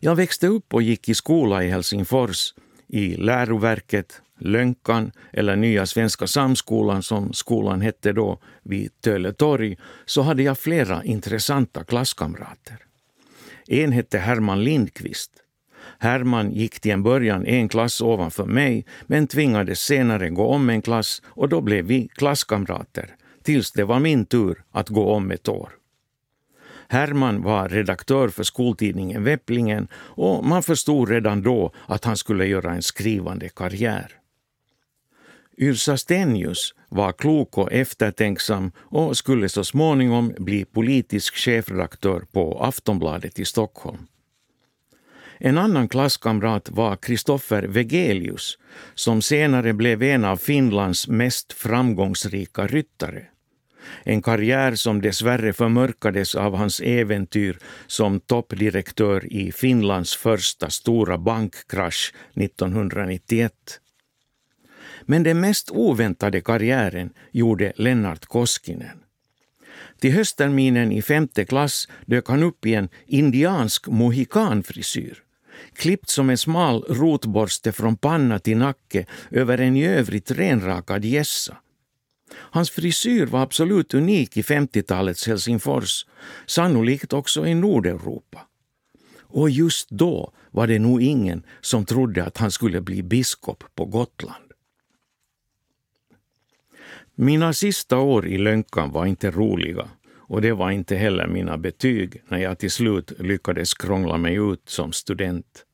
Jag 0.00 0.16
växte 0.16 0.46
upp 0.46 0.74
och 0.74 0.82
gick 0.82 1.08
i 1.08 1.14
skola 1.14 1.64
i 1.64 1.70
Helsingfors, 1.70 2.54
i 2.86 3.16
läroverket, 3.16 4.22
Lönkan 4.38 5.12
eller 5.32 5.56
Nya 5.56 5.86
Svenska 5.86 6.26
Samskolan 6.26 7.02
som 7.02 7.32
skolan 7.32 7.80
hette 7.80 8.12
då 8.12 8.40
vid 8.62 9.00
Töle 9.00 9.32
torg, 9.32 9.76
så 10.06 10.22
hade 10.22 10.42
jag 10.42 10.58
flera 10.58 11.04
intressanta 11.04 11.84
klasskamrater. 11.84 12.76
En 13.66 13.92
hette 13.92 14.18
Herman 14.18 14.64
Lindqvist. 14.64 15.30
Herman 15.98 16.52
gick 16.52 16.80
till 16.80 16.92
en 16.92 17.02
början 17.02 17.46
en 17.46 17.68
klass 17.68 18.00
ovanför 18.00 18.46
mig 18.46 18.86
men 19.06 19.26
tvingades 19.26 19.80
senare 19.80 20.30
gå 20.30 20.46
om 20.46 20.70
en 20.70 20.82
klass 20.82 21.22
och 21.24 21.48
då 21.48 21.60
blev 21.60 21.84
vi 21.84 22.08
klasskamrater 22.08 23.14
tills 23.48 23.72
det 23.72 23.84
var 23.84 24.00
min 24.00 24.26
tur 24.26 24.64
att 24.70 24.88
gå 24.88 25.12
om 25.12 25.30
ett 25.30 25.48
år. 25.48 25.72
Herman 26.88 27.42
var 27.42 27.68
redaktör 27.68 28.28
för 28.28 28.42
skoltidningen 28.42 29.24
Vepplingen 29.24 29.88
och 29.94 30.44
man 30.44 30.62
förstod 30.62 31.08
redan 31.08 31.42
då 31.42 31.72
att 31.86 32.04
han 32.04 32.16
skulle 32.16 32.46
göra 32.46 32.72
en 32.72 32.82
skrivande 32.82 33.48
karriär. 33.48 34.12
Yrsa 35.58 35.96
Stenius 35.96 36.74
var 36.88 37.12
klok 37.12 37.58
och 37.58 37.72
eftertänksam 37.72 38.72
och 38.78 39.16
skulle 39.16 39.48
så 39.48 39.64
småningom 39.64 40.34
bli 40.38 40.64
politisk 40.64 41.34
chefredaktör 41.36 42.24
på 42.32 42.60
Aftonbladet 42.60 43.38
i 43.38 43.44
Stockholm. 43.44 44.06
En 45.38 45.58
annan 45.58 45.88
klasskamrat 45.88 46.70
var 46.70 46.96
Kristoffer 46.96 47.62
Vegelius 47.62 48.58
som 48.94 49.22
senare 49.22 49.72
blev 49.72 50.02
en 50.02 50.24
av 50.24 50.36
Finlands 50.36 51.08
mest 51.08 51.52
framgångsrika 51.52 52.66
ryttare. 52.66 53.26
En 54.04 54.22
karriär 54.22 54.74
som 54.74 55.00
dessvärre 55.00 55.52
förmörkades 55.52 56.34
av 56.34 56.56
hans 56.56 56.80
äventyr 56.80 57.58
som 57.86 58.20
toppdirektör 58.20 59.32
i 59.32 59.52
Finlands 59.52 60.16
första 60.16 60.70
stora 60.70 61.18
bankkrasch 61.18 62.14
1991. 62.34 63.52
Men 65.02 65.22
den 65.22 65.40
mest 65.40 65.70
oväntade 65.70 66.40
karriären 66.40 67.10
gjorde 67.32 67.72
Lennart 67.76 68.26
Koskinen. 68.26 68.98
Till 70.00 70.12
höstterminen 70.12 70.92
i 70.92 71.02
femte 71.02 71.44
klass 71.44 71.88
dök 72.06 72.28
han 72.28 72.42
upp 72.42 72.66
i 72.66 72.74
en 72.74 72.88
indiansk 73.06 73.86
mohikanfrisyr 73.86 75.22
klippt 75.74 76.08
som 76.08 76.30
en 76.30 76.38
smal 76.38 76.84
rotborste 76.88 77.72
från 77.72 77.96
panna 77.96 78.38
till 78.38 78.56
nacke 78.56 79.06
över 79.30 79.58
en 79.58 79.76
i 79.76 79.86
övrigt 79.86 80.30
renrakad 80.30 81.04
gässa. 81.04 81.56
Hans 82.34 82.70
frisyr 82.70 83.26
var 83.26 83.42
absolut 83.42 83.94
unik 83.94 84.36
i 84.36 84.42
50-talets 84.42 85.26
Helsingfors, 85.26 86.06
sannolikt 86.46 87.12
också 87.12 87.46
i 87.46 87.54
Nordeuropa. 87.54 88.46
Och 89.20 89.50
just 89.50 89.90
då 89.90 90.32
var 90.50 90.66
det 90.66 90.78
nog 90.78 91.02
ingen 91.02 91.42
som 91.60 91.84
trodde 91.84 92.24
att 92.24 92.38
han 92.38 92.50
skulle 92.50 92.80
bli 92.80 93.02
biskop 93.02 93.64
på 93.74 93.84
Gotland. 93.84 94.52
Mina 97.14 97.52
sista 97.52 97.98
år 97.98 98.26
i 98.26 98.38
Lönkan 98.38 98.92
var 98.92 99.06
inte 99.06 99.30
roliga 99.30 99.88
Och 100.28 100.42
det 100.42 100.52
var 100.52 100.70
inte 100.70 100.96
heller 100.96 101.26
mina 101.26 101.58
betyg 101.58 102.22
när 102.28 102.38
jag 102.38 102.58
till 102.58 102.70
slut 102.70 103.12
lyckades 103.18 103.74
krångla 103.74 104.16
mig 104.18 104.34
ut 104.34 104.68
som 104.68 104.92
student. 104.92 105.64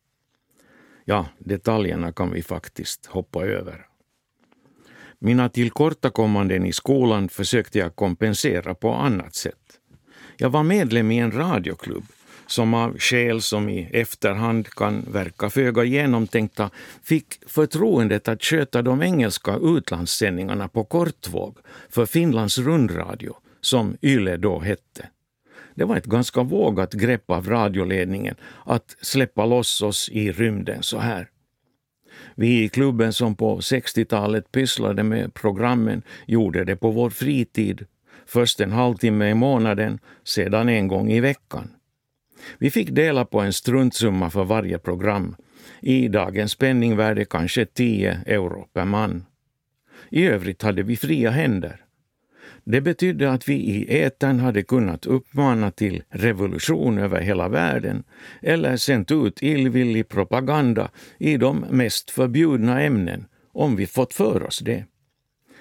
Ja, 1.05 1.27
detaljerna 1.39 2.13
kan 2.13 2.31
vi 2.31 2.43
faktiskt 2.43 3.07
hoppa 3.07 3.45
över. 3.45 3.87
Mina 5.25 5.49
tillkortakommanden 5.49 6.66
i 6.66 6.73
skolan 6.73 7.28
försökte 7.28 7.78
jag 7.78 7.97
kompensera 7.97 8.75
på 8.75 8.93
annat 8.93 9.35
sätt. 9.35 9.81
Jag 10.37 10.50
var 10.50 10.62
medlem 10.62 11.11
i 11.11 11.19
en 11.19 11.33
radioklubb 11.33 12.04
som 12.47 12.75
av 12.75 12.99
skäl 12.99 13.43
som 13.43 13.69
i 13.69 13.88
efterhand 13.93 14.69
kan 14.69 15.04
verka 15.12 15.50
föga 15.50 15.85
genomtänkta 15.85 16.71
fick 17.02 17.26
förtroendet 17.47 18.28
att 18.28 18.45
sköta 18.45 18.83
de 18.83 19.02
engelska 19.02 19.57
utlandssändningarna 19.62 20.69
på 20.69 20.85
kortvåg 20.85 21.59
för 21.90 22.07
Finlands 22.07 22.59
rundradio, 22.59 23.37
som 23.61 23.97
YLE 24.02 24.37
då 24.37 24.61
hette. 24.61 25.09
Det 25.75 25.85
var 25.85 25.97
ett 25.97 26.07
ganska 26.07 26.43
vågat 26.43 26.93
grepp 26.93 27.31
av 27.31 27.49
radioledningen 27.49 28.35
att 28.64 28.97
släppa 29.00 29.47
loss 29.47 29.83
oss 29.83 30.09
i 30.09 30.33
rymden 30.33 30.83
så 30.83 30.99
här. 30.99 31.28
Vi 32.35 32.64
i 32.64 32.69
klubben 32.69 33.12
som 33.12 33.35
på 33.35 33.59
60-talet 33.59 34.53
pysslade 34.53 35.03
med 35.03 35.35
programmen 35.35 36.03
gjorde 36.26 36.64
det 36.64 36.76
på 36.76 36.91
vår 36.91 37.11
fritid, 37.11 37.87
först 38.26 38.61
en 38.61 38.73
halvtimme 38.73 39.31
i 39.31 39.35
månaden, 39.35 39.99
sedan 40.25 40.69
en 40.69 40.88
gång 40.88 41.12
i 41.12 41.21
veckan. 41.21 41.71
Vi 42.59 42.71
fick 42.71 42.91
dela 42.91 43.25
på 43.25 43.41
en 43.41 43.53
struntsumma 43.53 44.31
för 44.31 44.45
varje 44.45 44.79
program, 44.79 45.37
i 45.81 46.09
dagens 46.09 46.55
penningvärde 46.55 47.25
kanske 47.25 47.67
10 47.67 48.21
euro 48.26 48.69
per 48.73 48.85
man. 48.85 49.25
I 50.11 50.26
övrigt 50.26 50.62
hade 50.62 50.83
vi 50.83 50.97
fria 50.97 51.31
händer. 51.31 51.84
Det 52.64 52.80
betydde 52.80 53.30
att 53.30 53.49
vi 53.49 53.54
i 53.54 54.02
etern 54.02 54.40
hade 54.40 54.62
kunnat 54.62 55.06
uppmana 55.06 55.71
till 55.71 56.02
revolution 56.09 56.99
över 56.99 57.21
hela 57.21 57.49
världen 57.49 58.04
eller 58.42 58.76
sänt 58.76 59.11
ut 59.11 59.42
illvillig 59.42 60.09
propaganda 60.09 60.90
i 61.18 61.37
de 61.37 61.64
mest 61.71 62.11
förbjudna 62.11 62.83
ämnen, 62.83 63.26
om 63.52 63.76
vi 63.76 63.87
fått 63.87 64.14
för 64.14 64.42
oss 64.42 64.59
det. 64.59 64.85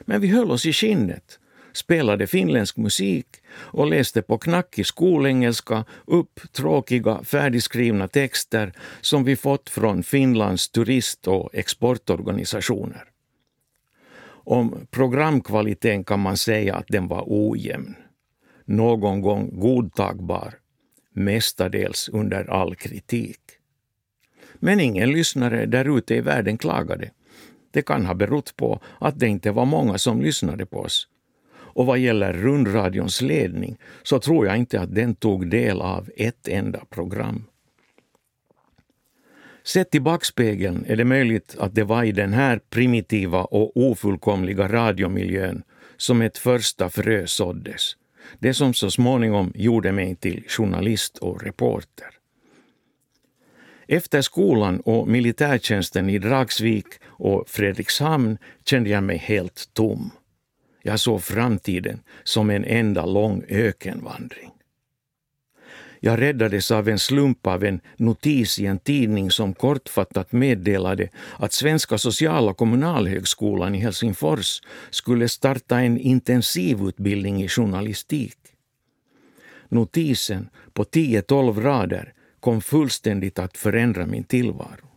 Men 0.01 0.21
vi 0.21 0.27
höll 0.27 0.51
oss 0.51 0.65
i 0.65 0.73
skinnet, 0.73 1.39
spelade 1.73 2.27
finländsk 2.27 2.77
musik 2.77 3.27
och 3.51 3.87
läste 3.87 4.21
på 4.21 4.37
knackig 4.37 4.85
skolengelska 4.85 5.85
upp 6.07 6.39
tråkiga 6.51 7.23
färdigskrivna 7.23 8.07
texter 8.07 8.73
som 9.01 9.23
vi 9.23 9.35
fått 9.35 9.69
från 9.69 10.03
Finlands 10.03 10.69
turist 10.69 11.27
och 11.27 11.49
exportorganisationer. 11.53 13.12
Om 14.43 14.87
programkvaliteten 14.91 16.03
kan 16.03 16.19
man 16.19 16.37
säga 16.37 16.75
att 16.75 16.87
den 16.87 17.07
var 17.07 17.23
ojämn. 17.27 17.95
Någon 18.65 19.21
gång 19.21 19.59
godtagbar, 19.59 20.53
mestadels 21.13 22.09
under 22.09 22.49
all 22.49 22.75
kritik. 22.75 23.39
Men 24.55 24.79
ingen 24.79 25.11
lyssnare 25.11 25.65
där 25.65 25.97
ute 25.97 26.15
i 26.15 26.21
världen 26.21 26.57
klagade. 26.57 27.11
Det 27.71 27.81
kan 27.81 28.05
ha 28.05 28.13
berott 28.13 28.57
på 28.57 28.79
att 28.99 29.19
det 29.19 29.27
inte 29.27 29.51
var 29.51 29.65
många 29.65 29.97
som 29.97 30.21
lyssnade 30.21 30.65
på 30.65 30.79
oss. 30.79 31.07
Och 31.53 31.85
vad 31.85 31.99
gäller 31.99 32.33
rundradions 32.33 33.21
ledning 33.21 33.77
så 34.03 34.19
tror 34.19 34.45
jag 34.45 34.57
inte 34.57 34.81
att 34.81 34.95
den 34.95 35.15
tog 35.15 35.49
del 35.49 35.81
av 35.81 36.09
ett 36.15 36.47
enda 36.47 36.85
program. 36.89 37.43
Sett 39.63 39.95
i 39.95 39.99
backspegeln 39.99 40.85
är 40.87 40.95
det 40.95 41.05
möjligt 41.05 41.55
att 41.59 41.75
det 41.75 41.83
var 41.83 42.03
i 42.03 42.11
den 42.11 42.33
här 42.33 42.59
primitiva 42.69 43.43
och 43.43 43.77
ofullkomliga 43.77 44.67
radiomiljön 44.67 45.63
som 45.97 46.21
ett 46.21 46.37
första 46.37 46.89
frö 46.89 47.27
såddes. 47.27 47.95
Det 48.39 48.53
som 48.53 48.73
så 48.73 48.91
småningom 48.91 49.51
gjorde 49.55 49.91
mig 49.91 50.15
till 50.15 50.43
journalist 50.47 51.17
och 51.17 51.43
reporter. 51.43 52.07
Efter 53.87 54.21
skolan 54.21 54.79
och 54.79 55.07
militärtjänsten 55.07 56.09
i 56.09 56.19
Dragsvik 56.19 56.85
och 57.03 57.49
Fredrikshamn 57.49 58.37
kände 58.65 58.89
jag 58.89 59.03
mig 59.03 59.17
helt 59.17 59.69
tom. 59.73 60.11
Jag 60.81 60.99
såg 60.99 61.23
framtiden 61.23 61.99
som 62.23 62.49
en 62.49 62.65
enda 62.65 63.05
lång 63.05 63.43
ökenvandring. 63.49 64.52
Jag 66.05 66.21
räddades 66.21 66.71
av 66.71 66.89
en 66.89 66.99
slump 66.99 67.47
av 67.47 67.63
en 67.63 67.79
notis 67.97 68.59
i 68.59 68.65
en 68.65 68.79
tidning 68.79 69.31
som 69.31 69.53
kortfattat 69.53 70.31
meddelade 70.31 71.09
att 71.39 71.53
Svenska 71.53 71.97
social 71.97 72.49
och 72.49 72.57
kommunalhögskolan 72.57 73.75
i 73.75 73.79
Helsingfors 73.79 74.61
skulle 74.89 75.29
starta 75.29 75.79
en 75.79 75.97
intensivutbildning 75.97 77.43
i 77.43 77.47
journalistik. 77.47 78.37
Notisen 79.69 80.49
på 80.73 80.83
10-12 80.83 81.61
rader 81.61 82.13
kom 82.39 82.61
fullständigt 82.61 83.39
att 83.39 83.57
förändra 83.57 84.05
min 84.05 84.23
tillvaro. 84.23 84.87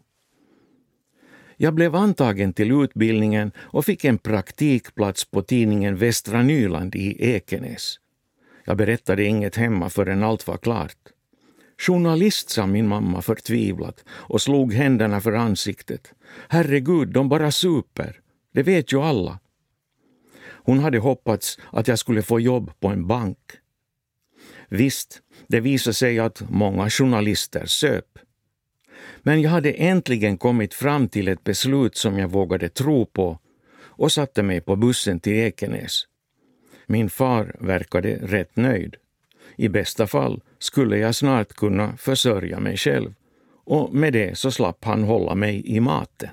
Jag 1.56 1.74
blev 1.74 1.94
antagen 1.94 2.52
till 2.52 2.82
utbildningen 2.82 3.52
och 3.58 3.84
fick 3.84 4.04
en 4.04 4.18
praktikplats 4.18 5.24
på 5.24 5.42
tidningen 5.42 5.96
Västra 5.96 6.42
Nyland 6.42 6.94
i 6.94 7.16
Ekenäs. 7.34 7.98
Jag 8.66 8.76
berättade 8.76 9.24
inget 9.24 9.56
hemma 9.56 9.90
förrän 9.90 10.22
allt 10.22 10.46
var 10.46 10.56
klart. 10.56 10.96
Journalist, 11.78 12.50
sa 12.50 12.66
min 12.66 12.88
mamma 12.88 13.22
förtvivlat 13.22 14.04
och 14.08 14.42
slog 14.42 14.72
händerna 14.72 15.20
för 15.20 15.32
ansiktet. 15.32 16.12
Herregud, 16.48 17.08
de 17.08 17.28
bara 17.28 17.50
super. 17.50 18.20
Det 18.52 18.62
vet 18.62 18.92
ju 18.92 19.00
alla. 19.00 19.38
Hon 20.46 20.78
hade 20.78 20.98
hoppats 20.98 21.58
att 21.72 21.88
jag 21.88 21.98
skulle 21.98 22.22
få 22.22 22.40
jobb 22.40 22.70
på 22.80 22.88
en 22.88 23.06
bank. 23.06 23.38
Visst, 24.68 25.22
det 25.46 25.60
visade 25.60 25.94
sig 25.94 26.18
att 26.18 26.42
många 26.50 26.90
journalister 26.90 27.66
söp. 27.66 28.18
Men 29.22 29.42
jag 29.42 29.50
hade 29.50 29.72
äntligen 29.72 30.38
kommit 30.38 30.74
fram 30.74 31.08
till 31.08 31.28
ett 31.28 31.44
beslut 31.44 31.96
som 31.96 32.18
jag 32.18 32.28
vågade 32.28 32.68
tro 32.68 33.06
på 33.06 33.38
och 33.78 34.12
satte 34.12 34.42
mig 34.42 34.60
på 34.60 34.76
bussen 34.76 35.20
till 35.20 35.32
Ekenäs. 35.32 36.06
Min 36.86 37.10
far 37.10 37.56
verkade 37.60 38.18
rätt 38.22 38.56
nöjd. 38.56 38.96
I 39.56 39.68
bästa 39.68 40.06
fall 40.06 40.40
skulle 40.58 40.98
jag 40.98 41.14
snart 41.14 41.52
kunna 41.52 41.96
försörja 41.96 42.60
mig 42.60 42.76
själv 42.76 43.14
och 43.64 43.94
med 43.94 44.12
det 44.12 44.38
så 44.38 44.50
slapp 44.50 44.84
han 44.84 45.02
hålla 45.02 45.34
mig 45.34 45.62
i 45.66 45.80
maten. 45.80 46.30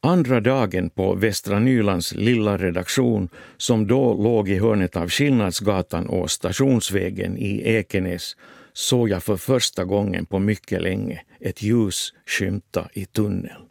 Andra 0.00 0.40
dagen 0.40 0.90
på 0.90 1.14
Västra 1.14 1.58
Nylands 1.58 2.14
lilla 2.14 2.58
redaktion, 2.58 3.28
som 3.56 3.86
då 3.86 4.14
låg 4.14 4.48
i 4.48 4.58
hörnet 4.58 4.96
av 4.96 5.08
Skillnadsgatan 5.08 6.06
och 6.06 6.30
Stationsvägen 6.30 7.38
i 7.38 7.62
Ekenäs, 7.64 8.36
såg 8.72 9.08
jag 9.08 9.22
för 9.22 9.36
första 9.36 9.84
gången 9.84 10.26
på 10.26 10.38
mycket 10.38 10.82
länge 10.82 11.22
ett 11.40 11.62
ljus 11.62 12.14
skymta 12.26 12.88
i 12.92 13.04
tunneln. 13.04 13.62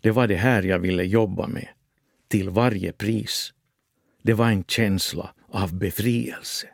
Det 0.00 0.10
var 0.10 0.26
det 0.26 0.36
här 0.36 0.62
jag 0.62 0.78
ville 0.78 1.04
jobba 1.04 1.46
med, 1.46 1.68
till 2.28 2.50
varje 2.50 2.92
pris. 2.92 3.52
Det 4.28 4.34
var 4.34 4.48
en 4.48 4.64
känsla 4.64 5.34
av 5.52 5.74
befrielse. 5.74 6.66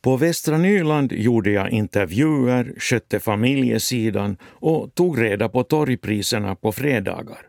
På 0.00 0.16
Västra 0.16 0.58
Nyland 0.58 1.12
gjorde 1.12 1.50
jag 1.50 1.70
intervjuer, 1.70 2.74
skötte 2.78 3.20
familjesidan 3.20 4.36
och 4.42 4.94
tog 4.94 5.22
reda 5.22 5.48
på 5.48 5.62
torgpriserna 5.62 6.54
på 6.54 6.72
fredagar. 6.72 7.46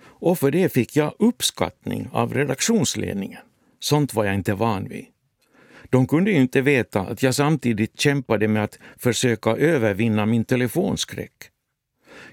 Och 0.00 0.38
för 0.38 0.50
det 0.50 0.72
fick 0.72 0.96
jag 0.96 1.14
uppskattning 1.18 2.08
av 2.12 2.34
redaktionsledningen. 2.34 3.42
Sånt 3.80 4.14
var 4.14 4.24
jag 4.24 4.34
inte 4.34 4.54
van 4.54 4.88
vid. 4.88 5.06
De 5.90 6.06
kunde 6.06 6.30
ju 6.30 6.36
inte 6.36 6.60
veta 6.60 7.00
att 7.00 7.22
jag 7.22 7.34
samtidigt 7.34 8.00
kämpade 8.00 8.48
med 8.48 8.64
att 8.64 8.78
försöka 8.96 9.50
övervinna 9.50 10.26
min 10.26 10.44
telefonskräck. 10.44 11.50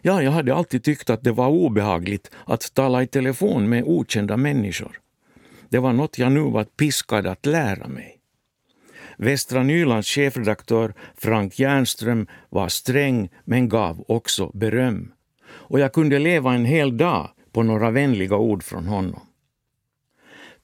Ja, 0.01 0.21
jag 0.21 0.31
hade 0.31 0.55
alltid 0.55 0.83
tyckt 0.83 1.09
att 1.09 1.23
det 1.23 1.31
var 1.31 1.47
obehagligt 1.47 2.31
att 2.45 2.73
tala 2.73 3.03
i 3.03 3.07
telefon 3.07 3.69
med 3.69 3.83
okända 3.83 4.37
människor. 4.37 4.99
Det 5.69 5.79
var 5.79 5.93
något 5.93 6.17
jag 6.17 6.31
nu 6.31 6.41
var 6.41 6.63
piskad 6.63 7.27
att 7.27 7.45
lära 7.45 7.87
mig. 7.87 8.17
Västra 9.17 9.63
Nylands 9.63 10.07
chefredaktör 10.07 10.93
Frank 11.17 11.59
Jernström 11.59 12.27
var 12.49 12.69
sträng 12.69 13.29
men 13.43 13.69
gav 13.69 14.05
också 14.07 14.51
beröm. 14.53 15.11
Och 15.47 15.79
jag 15.79 15.93
kunde 15.93 16.19
leva 16.19 16.53
en 16.53 16.65
hel 16.65 16.97
dag 16.97 17.29
på 17.51 17.63
några 17.63 17.91
vänliga 17.91 18.37
ord 18.37 18.63
från 18.63 18.85
honom. 18.85 19.19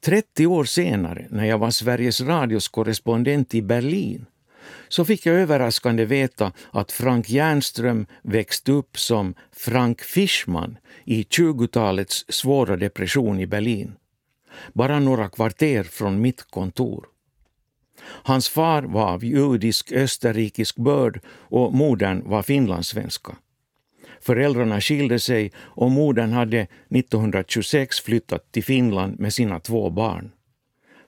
30 0.05 0.47
år 0.47 0.63
senare, 0.63 1.27
när 1.29 1.45
jag 1.45 1.57
var 1.57 1.71
Sveriges 1.71 2.21
Radios 2.21 2.67
korrespondent 2.67 3.55
i 3.55 3.61
Berlin, 3.61 4.25
så 4.89 5.05
fick 5.05 5.25
jag 5.25 5.35
överraskande 5.35 6.05
veta 6.05 6.51
att 6.71 6.91
Frank 6.91 7.29
Jernström 7.29 8.05
växte 8.21 8.71
upp 8.71 8.99
som 8.99 9.33
Frank 9.51 10.01
Fischman 10.01 10.77
i 11.05 11.23
20-talets 11.23 12.25
svåra 12.29 12.77
depression 12.77 13.39
i 13.39 13.47
Berlin. 13.47 13.93
Bara 14.73 14.99
några 14.99 15.29
kvarter 15.29 15.83
från 15.83 16.21
mitt 16.21 16.51
kontor. 16.51 17.05
Hans 18.03 18.49
far 18.49 18.83
var 18.83 19.07
av 19.07 19.23
judisk 19.25 19.91
österrikisk 19.91 20.75
börd 20.75 21.19
och 21.27 21.73
modern 21.73 22.29
var 22.29 22.43
finlandssvenska. 22.43 23.35
Föräldrarna 24.21 24.81
skilde 24.81 25.19
sig 25.19 25.51
och 25.57 25.91
modern 25.91 26.31
hade 26.33 26.67
1926 26.89 27.99
flyttat 27.99 28.51
till 28.51 28.63
Finland 28.63 29.19
med 29.19 29.33
sina 29.33 29.59
två 29.59 29.89
barn. 29.89 30.31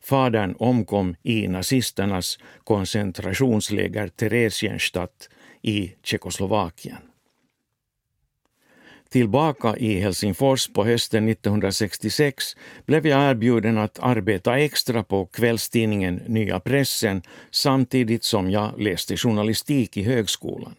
Fadern 0.05 0.55
omkom 0.59 1.15
i 1.23 1.47
nazisternas 1.47 2.39
koncentrationsläger 2.63 4.07
Theresienstadt 4.07 5.29
i 5.61 5.95
Tjeckoslovakien. 6.03 6.97
Tillbaka 9.09 9.75
i 9.77 9.99
Helsingfors 9.99 10.67
på 10.67 10.85
hösten 10.85 11.29
1966 11.29 12.55
blev 12.85 13.07
jag 13.07 13.29
erbjuden 13.29 13.77
att 13.77 13.99
arbeta 13.99 14.59
extra 14.59 15.03
på 15.03 15.25
kvällstidningen 15.25 16.15
Nya 16.27 16.59
Pressen 16.59 17.21
samtidigt 17.51 18.23
som 18.23 18.51
jag 18.51 18.81
läste 18.81 19.17
journalistik 19.17 19.97
i 19.97 20.03
högskolan. 20.03 20.75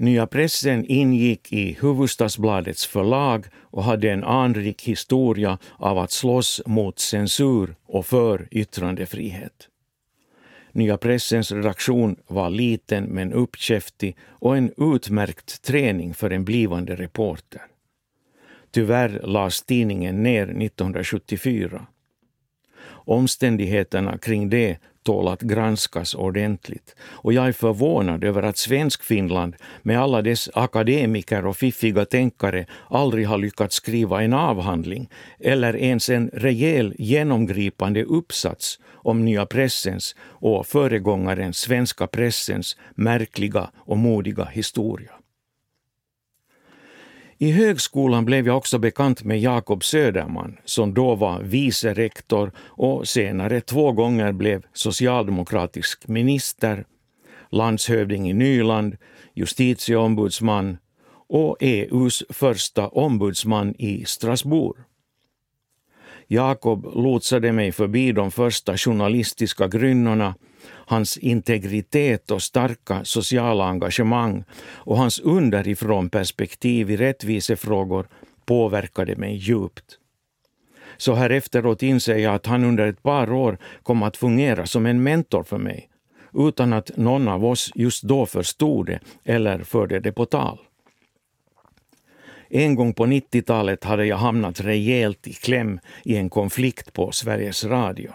Nya 0.00 0.26
Pressen 0.26 0.84
ingick 0.88 1.52
i 1.52 1.76
Hufvudstadsbladets 1.80 2.86
förlag 2.86 3.46
och 3.56 3.84
hade 3.84 4.10
en 4.10 4.24
anrik 4.24 4.82
historia 4.82 5.58
av 5.76 5.98
att 5.98 6.10
slåss 6.10 6.62
mot 6.66 6.98
censur 6.98 7.74
och 7.86 8.06
för 8.06 8.48
yttrandefrihet. 8.50 9.68
Nya 10.72 10.96
Pressens 10.96 11.52
redaktion 11.52 12.16
var 12.26 12.50
liten 12.50 13.04
men 13.04 13.32
uppkäftig 13.32 14.16
och 14.28 14.56
en 14.56 14.72
utmärkt 14.94 15.62
träning 15.62 16.14
för 16.14 16.30
en 16.30 16.44
blivande 16.44 16.96
reporter. 16.96 17.62
Tyvärr 18.70 19.20
lades 19.24 19.62
tidningen 19.62 20.22
ner 20.22 20.42
1974. 20.42 21.86
Omständigheterna 22.88 24.18
kring 24.18 24.50
det 24.50 24.78
tål 25.08 25.28
att 25.28 25.42
granskas 25.42 26.14
ordentligt. 26.14 26.96
Och 27.00 27.32
jag 27.32 27.48
är 27.48 27.52
förvånad 27.52 28.24
över 28.24 28.42
att 28.42 28.56
Svenskfinland 28.56 29.56
med 29.82 30.00
alla 30.00 30.22
dess 30.22 30.50
akademiker 30.54 31.46
och 31.46 31.56
fiffiga 31.56 32.04
tänkare 32.04 32.66
aldrig 32.90 33.28
har 33.28 33.38
lyckats 33.38 33.76
skriva 33.76 34.22
en 34.22 34.32
avhandling 34.32 35.10
eller 35.40 35.76
ens 35.76 36.08
en 36.08 36.30
rejäl 36.32 36.94
genomgripande 36.98 38.04
uppsats 38.04 38.78
om 38.92 39.24
nya 39.24 39.46
pressens 39.46 40.16
och 40.20 40.66
föregångaren 40.66 41.54
svenska 41.54 42.06
pressens 42.06 42.76
märkliga 42.94 43.70
och 43.76 43.98
modiga 43.98 44.44
historia. 44.44 45.17
I 47.40 47.50
högskolan 47.50 48.24
blev 48.24 48.46
jag 48.46 48.56
också 48.56 48.78
bekant 48.78 49.24
med 49.24 49.40
Jakob 49.40 49.84
Söderman 49.84 50.56
som 50.64 50.94
då 50.94 51.14
var 51.14 51.42
vice 51.42 51.94
rektor 51.94 52.52
och 52.58 53.08
senare 53.08 53.60
två 53.60 53.92
gånger 53.92 54.32
blev 54.32 54.62
socialdemokratisk 54.72 56.08
minister, 56.08 56.84
landshövding 57.50 58.30
i 58.30 58.32
Nyland, 58.32 58.96
justitieombudsman 59.34 60.78
och 61.28 61.56
EUs 61.60 62.22
första 62.28 62.88
ombudsman 62.88 63.74
i 63.78 64.04
Strasbourg. 64.04 64.76
Jakob 66.26 66.84
lotsade 66.94 67.52
mig 67.52 67.72
förbi 67.72 68.12
de 68.12 68.30
första 68.30 68.76
journalistiska 68.76 69.68
grynnorna 69.68 70.34
hans 70.88 71.16
integritet 71.16 72.30
och 72.30 72.42
starka 72.42 73.04
sociala 73.04 73.64
engagemang 73.64 74.44
och 74.54 74.96
hans 74.96 75.18
underifrån 75.18 76.10
perspektiv 76.10 76.90
i 76.90 76.96
rättvisefrågor 76.96 78.08
påverkade 78.46 79.16
mig 79.16 79.36
djupt. 79.36 79.84
Så 80.96 81.14
här 81.14 81.30
efteråt 81.30 81.82
inser 81.82 82.16
jag 82.16 82.34
att 82.34 82.46
han 82.46 82.64
under 82.64 82.86
ett 82.86 83.02
par 83.02 83.32
år 83.32 83.58
kom 83.82 84.02
att 84.02 84.16
fungera 84.16 84.66
som 84.66 84.86
en 84.86 85.02
mentor 85.02 85.42
för 85.42 85.58
mig, 85.58 85.88
utan 86.34 86.72
att 86.72 86.96
någon 86.96 87.28
av 87.28 87.44
oss 87.44 87.72
just 87.74 88.02
då 88.02 88.26
förstod 88.26 88.86
det 88.86 89.00
eller 89.24 89.58
förde 89.58 90.00
det 90.00 90.12
på 90.12 90.26
tal. 90.26 90.58
En 92.48 92.74
gång 92.74 92.94
på 92.94 93.06
90-talet 93.06 93.84
hade 93.84 94.06
jag 94.06 94.16
hamnat 94.16 94.60
rejält 94.60 95.26
i 95.26 95.32
kläm 95.32 95.80
i 96.04 96.16
en 96.16 96.30
konflikt 96.30 96.92
på 96.92 97.12
Sveriges 97.12 97.64
Radio 97.64 98.12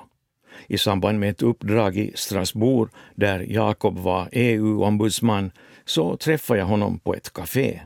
i 0.68 0.78
samband 0.78 1.20
med 1.20 1.30
ett 1.30 1.42
uppdrag 1.42 1.98
i 1.98 2.12
Strasbourg 2.16 2.92
där 3.16 3.40
Jakob 3.50 3.98
var 3.98 4.30
EU-ombudsman 4.32 5.52
så 5.86 6.18
träffade 6.18 6.60
jag 6.60 6.66
honom 6.66 7.00
på 7.00 7.16
ett 7.16 7.34
café. 7.34 7.82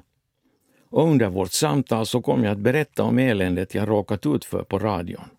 Och 0.89 1.07
under 1.07 1.29
vårt 1.29 1.51
samtal 1.51 2.05
så 2.05 2.21
kom 2.21 2.43
jag 2.43 2.51
att 2.51 2.57
berätta 2.57 3.03
om 3.03 3.19
eländet 3.19 3.75
jag 3.75 3.89
råkat 3.89 4.25
ut 4.25 4.45
för 4.45 4.63
på 4.63 4.79
radion. 4.79 5.29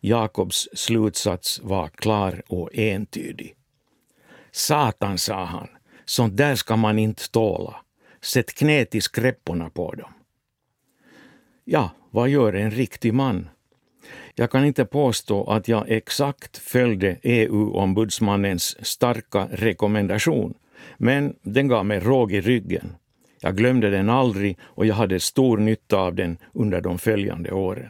Jakobs 0.00 0.68
slutsats 0.72 1.60
var 1.62 1.88
klar 1.88 2.42
och 2.48 2.70
entydig. 2.74 3.54
Satan, 4.50 5.18
sa 5.18 5.44
han, 5.44 5.68
sånt 6.04 6.36
där 6.36 6.54
ska 6.54 6.76
man 6.76 6.98
inte 6.98 7.30
tåla. 7.30 7.76
Sätt 8.20 8.54
knät 8.54 8.94
i 8.94 9.00
skräpporna 9.00 9.70
på 9.70 9.94
dem. 9.94 10.12
Ja, 11.64 11.90
vad 12.10 12.28
gör 12.28 12.52
en 12.52 12.70
riktig 12.70 13.14
man? 13.14 13.48
Jag 14.38 14.50
kan 14.50 14.64
inte 14.64 14.84
påstå 14.84 15.44
att 15.44 15.68
jag 15.68 15.84
exakt 15.88 16.58
följde 16.58 17.16
EU-ombudsmannens 17.22 18.86
starka 18.86 19.48
rekommendation, 19.52 20.54
men 20.98 21.34
den 21.42 21.68
gav 21.68 21.86
mig 21.86 22.00
råg 22.00 22.32
i 22.32 22.40
ryggen. 22.40 22.94
Jag 23.40 23.56
glömde 23.56 23.90
den 23.90 24.08
aldrig 24.08 24.58
och 24.62 24.86
jag 24.86 24.94
hade 24.94 25.20
stor 25.20 25.58
nytta 25.58 25.96
av 25.96 26.14
den 26.14 26.38
under 26.52 26.80
de 26.80 26.98
följande 26.98 27.50
åren. 27.50 27.88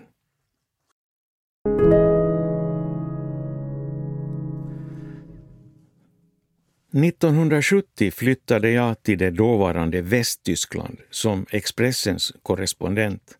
–1970 6.93 8.11
flyttade 8.11 8.71
jag 8.71 9.03
till 9.03 9.19
det 9.19 9.31
dåvarande 9.31 10.03
Västtyskland 10.03 10.99
som 11.11 11.47
Expressens 11.51 12.33
korrespondent. 12.43 13.38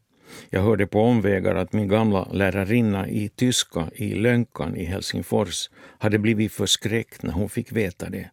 Jag 0.51 0.63
hörde 0.63 0.87
på 0.87 1.01
omvägar 1.01 1.55
att 1.55 1.73
min 1.73 1.89
gamla 1.89 2.29
lärarinna 2.33 3.09
i 3.09 3.29
tyska 3.29 3.91
i 3.95 4.15
Lönkan 4.15 4.77
i 4.77 4.85
Helsingfors 4.85 5.71
hade 5.99 6.19
blivit 6.19 6.53
förskräckt 6.53 7.23
när 7.23 7.33
hon 7.33 7.49
fick 7.49 7.73
veta 7.73 8.11
det. 8.11 8.31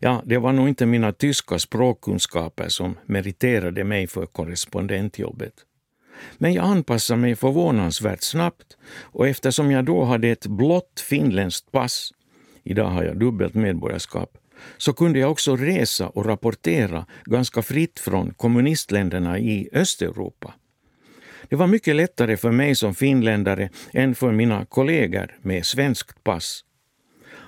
Ja, 0.00 0.22
det 0.26 0.38
var 0.38 0.52
nog 0.52 0.68
inte 0.68 0.86
mina 0.86 1.12
tyska 1.12 1.58
språkkunskaper 1.58 2.68
som 2.68 2.98
meriterade 3.06 3.84
mig 3.84 4.06
för 4.06 4.26
korrespondentjobbet. 4.26 5.54
Men 6.38 6.52
jag 6.52 6.64
anpassade 6.64 7.20
mig 7.20 7.36
förvånansvärt 7.36 8.22
snabbt 8.22 8.76
och 9.00 9.28
eftersom 9.28 9.70
jag 9.70 9.84
då 9.84 10.04
hade 10.04 10.28
ett 10.28 10.46
blått 10.46 11.04
finländskt 11.08 11.72
pass, 11.72 12.12
idag 12.62 12.88
har 12.88 13.04
jag 13.04 13.18
dubbelt 13.18 13.54
medborgarskap, 13.54 14.38
så 14.76 14.92
kunde 14.92 15.18
jag 15.18 15.30
också 15.30 15.56
resa 15.56 16.08
och 16.08 16.24
rapportera 16.24 17.06
ganska 17.24 17.62
fritt 17.62 18.00
från 18.00 18.34
kommunistländerna 18.34 19.38
i 19.38 19.68
Östeuropa. 19.72 20.54
Det 21.52 21.56
var 21.56 21.66
mycket 21.66 21.96
lättare 21.96 22.36
för 22.36 22.50
mig 22.50 22.74
som 22.74 22.94
finländare 22.94 23.70
än 23.92 24.14
för 24.14 24.32
mina 24.32 24.64
kollegor 24.64 25.38
med 25.42 25.66
svenskt 25.66 26.24
pass. 26.24 26.64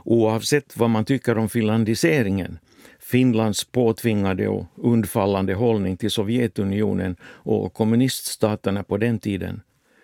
Oavsett 0.05 0.77
vad 0.77 0.91
man 0.91 1.05
tycker 1.05 1.39
om 1.39 1.49
finlandiseringen, 1.49 2.59
Finlands 2.99 3.65
påtvingade 3.65 4.49
och 4.49 4.67
undfallande 4.77 5.55
hållning 5.55 5.97
till 5.97 6.11
Sovjetunionen 6.11 7.17
och 7.23 7.75
kommuniststaterna 7.75 8.83
på 8.83 8.97
den 8.97 9.19
tiden, 9.19 9.63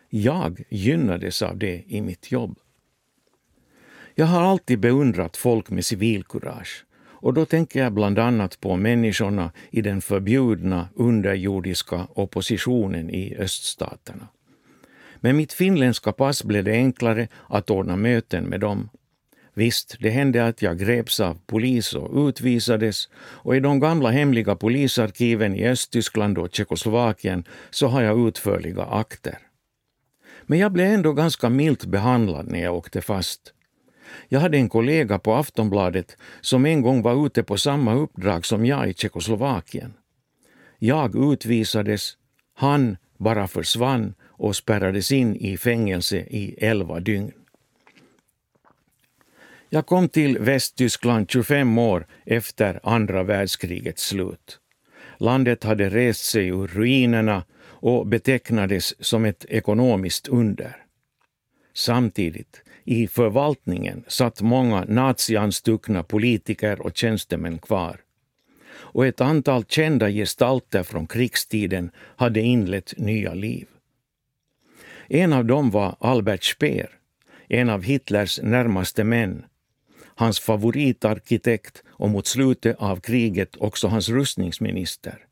jag 0.09 0.63
gynnades 0.69 1.43
av 1.43 1.59
det 1.59 1.85
i 1.87 2.01
mitt 2.01 2.33
jobb. 2.33 2.59
Jag 4.15 4.27
har 4.27 4.43
alltid 4.43 4.81
beundrat 4.81 5.37
folk 5.37 5.71
med 5.71 5.85
civilkurage. 5.85 6.85
Och 7.23 7.35
då 7.35 7.45
tänker 7.45 7.83
jag 7.83 7.93
bland 7.93 8.19
annat 8.19 8.61
på 8.61 8.77
människorna 8.77 9.53
i 9.71 9.83
den 9.83 10.01
förbjudna 10.01 10.89
underjordiska 10.95 12.07
oppositionen 12.15 13.11
i 13.11 13.37
öststaterna. 13.39 14.29
Med 15.21 15.35
mitt 15.35 15.53
finländska 15.53 16.13
pass 16.13 16.45
blev 16.45 16.65
det 16.65 16.73
enklare 16.73 17.29
att 17.49 17.71
ordna 17.71 17.97
möten 17.97 18.45
med 18.45 18.61
dem. 18.61 18.89
Visst, 19.55 19.97
det 20.01 20.11
hände 20.11 20.47
att 20.47 20.63
jag 20.63 20.79
greps 20.79 21.21
av 21.21 21.39
polis 21.47 21.95
och 21.95 22.29
utvisades 22.29 23.09
och 23.17 23.57
i 23.57 23.61
de 23.61 23.81
gamla 23.81 24.11
hemliga 24.11 24.57
polisarkiven 24.57 25.55
i 25.55 25.69
Östtyskland 25.69 26.39
och 26.39 26.55
Tjeckoslovakien 26.55 27.45
så 27.71 27.87
har 27.87 28.03
jag 28.03 28.29
utförliga 28.29 28.83
akter. 28.83 29.39
Men 30.43 30.59
jag 30.59 30.73
blev 30.73 30.87
ändå 30.87 31.13
ganska 31.13 31.49
milt 31.49 31.85
behandlad 31.85 32.49
när 32.49 32.63
jag 32.63 32.75
åkte 32.75 33.01
fast. 33.01 33.55
Jag 34.29 34.41
hade 34.41 34.59
en 34.59 34.69
kollega 34.69 35.19
på 35.19 35.35
Aftonbladet 35.35 36.17
som 36.41 36.67
en 36.67 36.83
gång 36.83 37.03
var 37.03 37.27
ute 37.27 37.43
på 37.43 37.59
samma 37.59 37.95
uppdrag 37.95 38.47
som 38.47 38.67
jag 38.67 38.91
i 38.91 38.95
Tjeckoslovakien. 38.95 39.93
Jag 40.79 41.33
utvisades, 41.33 42.17
han 42.55 42.97
bara 43.19 43.49
försvann 43.49 44.15
och 44.23 44.57
spärrades 44.57 45.13
in 45.13 45.37
i 45.37 45.57
fängelse 45.57 46.17
i 46.17 46.55
elva 46.65 47.01
dygn. 47.01 47.33
Jag 49.69 49.87
kom 49.87 50.09
till 50.09 50.39
Västtyskland 50.39 51.31
25 51.31 51.79
år 51.79 52.07
efter 52.25 52.81
andra 52.83 53.23
världskrigets 53.23 54.07
slut. 54.09 54.59
Landet 55.19 55.65
hade 55.65 55.89
rest 55.89 56.25
sig 56.25 56.49
ur 56.49 56.67
ruinerna 56.67 57.45
och 57.63 58.07
betecknades 58.07 59.05
som 59.07 59.25
ett 59.25 59.45
ekonomiskt 59.49 60.29
under. 60.29 60.77
Samtidigt 61.75 62.63
i 62.85 63.09
förvaltningen 63.09 64.05
satt 64.09 64.41
många 64.41 64.85
nazianstuckna 64.89 66.03
politiker 66.03 66.81
och 66.81 66.97
tjänstemän 66.97 67.59
kvar. 67.59 68.01
och 68.93 69.07
ett 69.07 69.21
antal 69.21 69.65
kända 69.65 70.11
gestalter 70.11 70.83
från 70.83 71.07
krigstiden 71.07 71.91
hade 72.17 72.41
inlett 72.41 72.95
nya 72.97 73.35
liv. 73.35 73.67
En 75.09 75.33
av 75.33 75.45
dem 75.45 75.71
var 75.71 75.97
Albert 76.01 76.45
Speer, 76.45 76.91
en 77.49 77.71
av 77.71 77.83
Hitlers 77.83 78.41
närmaste 78.43 79.05
män, 79.05 79.45
hans 80.15 80.41
favoritarkitekt 80.41 81.83
och 81.89 82.11
mot 82.11 82.27
slutet 82.27 82.77
av 82.79 83.01
kriget 83.01 83.57
också 83.57 83.89
hans 83.89 84.09
rustningsminister. 84.09 85.27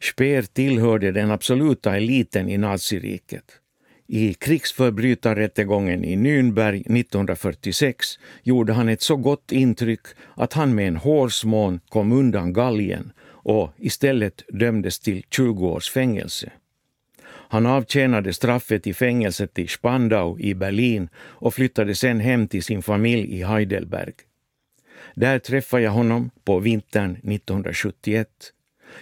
Speer 0.00 0.42
tillhörde 0.42 1.12
den 1.12 1.30
absoluta 1.30 1.96
eliten 1.96 2.48
i 2.48 2.58
naziriket. 2.58 3.60
I 4.08 4.34
krigsförbrytarrättegången 4.34 6.04
i 6.04 6.16
Nürnberg 6.16 6.76
1946 6.76 8.06
gjorde 8.42 8.72
han 8.72 8.88
ett 8.88 9.02
så 9.02 9.16
gott 9.16 9.52
intryck 9.52 10.06
att 10.34 10.52
han 10.52 10.74
med 10.74 10.88
en 10.88 10.96
hårsmån 10.96 11.80
kom 11.88 12.12
undan 12.12 12.52
galgen 12.52 13.12
och 13.28 13.72
istället 13.76 14.42
dömdes 14.48 15.00
till 15.00 15.22
20 15.30 15.66
års 15.66 15.90
fängelse. 15.90 16.52
Han 17.48 17.66
avtjänade 17.66 18.32
straffet 18.32 18.86
i 18.86 18.94
fängelset 18.94 19.58
i 19.58 19.66
Spandau 19.66 20.40
i 20.40 20.54
Berlin 20.54 21.08
och 21.16 21.54
flyttade 21.54 21.94
sen 21.94 22.20
hem 22.20 22.48
till 22.48 22.62
sin 22.62 22.82
familj 22.82 23.38
i 23.38 23.42
Heidelberg. 23.42 24.12
Där 25.14 25.38
träffade 25.38 25.82
jag 25.82 25.90
honom 25.90 26.30
på 26.44 26.58
vintern 26.58 27.10
1971. 27.10 28.28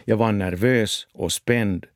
Jag 0.04 0.16
var 0.16 0.32
nervös 0.32 1.06
och 1.12 1.32
spänd, 1.32 1.86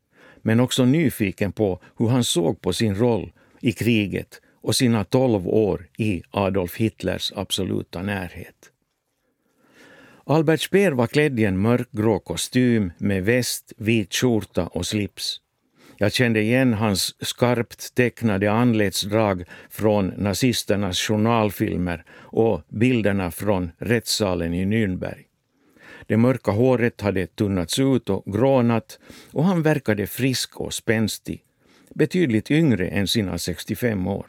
men 0.48 0.60
också 0.60 0.84
nyfiken 0.84 1.52
på 1.52 1.80
hur 1.98 2.08
han 2.08 2.24
såg 2.24 2.60
på 2.60 2.72
sin 2.72 2.94
roll 2.94 3.32
i 3.60 3.72
kriget 3.72 4.40
och 4.62 4.76
sina 4.76 5.04
tolv 5.04 5.48
år 5.48 5.86
i 5.98 6.22
Adolf 6.30 6.76
Hitlers 6.76 7.32
absoluta 7.36 8.02
närhet. 8.02 8.72
Albert 10.26 10.60
Speer 10.60 10.92
var 10.92 11.06
klädd 11.06 11.40
i 11.40 11.44
en 11.44 11.58
mörkgrå 11.58 12.18
kostym 12.18 12.92
med 12.98 13.24
väst, 13.24 13.72
vit 13.76 14.14
skjorta 14.14 14.66
och 14.66 14.86
slips. 14.86 15.40
Jag 15.98 16.12
kände 16.12 16.40
igen 16.40 16.74
hans 16.74 17.24
skarpt 17.24 17.94
tecknade 17.94 18.52
anletsdrag 18.52 19.44
från 19.70 20.06
nazisternas 20.06 20.98
journalfilmer 20.98 22.04
och 22.12 22.62
bilderna 22.68 23.30
från 23.30 23.70
rättssalen 23.78 24.54
i 24.54 24.64
Nürnberg. 24.64 25.27
Det 26.08 26.16
mörka 26.16 26.50
håret 26.50 27.00
hade 27.00 27.26
tunnats 27.26 27.78
ut 27.78 28.10
och 28.10 28.32
grånat 28.32 28.98
och 29.32 29.44
han 29.44 29.62
verkade 29.62 30.06
frisk 30.06 30.60
och 30.60 30.74
spänstig, 30.74 31.42
betydligt 31.94 32.50
yngre 32.50 32.88
än 32.88 33.08
sina 33.08 33.38
65 33.38 34.06
år. 34.06 34.26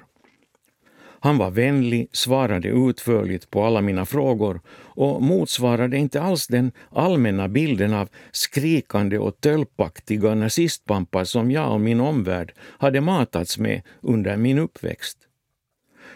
Han 1.22 1.38
var 1.38 1.52
vänlig, 1.52 2.10
svarade 2.12 2.68
utförligt 2.68 3.50
på 3.50 3.64
alla 3.64 3.82
mina 3.82 4.06
frågor 4.06 4.62
och 4.78 5.22
motsvarade 5.22 5.98
inte 5.98 6.22
alls 6.22 6.48
den 6.48 6.72
allmänna 6.92 7.48
bilden 7.48 7.94
av 7.94 8.10
skrikande 8.32 9.18
och 9.18 9.42
tölpaktiga 9.42 10.36
nazistpampar 10.36 11.24
som 11.24 11.52
jag 11.52 11.74
och 11.74 11.82
min 11.82 12.00
omvärld 12.00 12.54
hade 12.60 13.02
matats 13.02 13.58
med 13.58 13.82
under 14.02 14.38
min 14.38 14.60
uppväxt. 14.60 15.29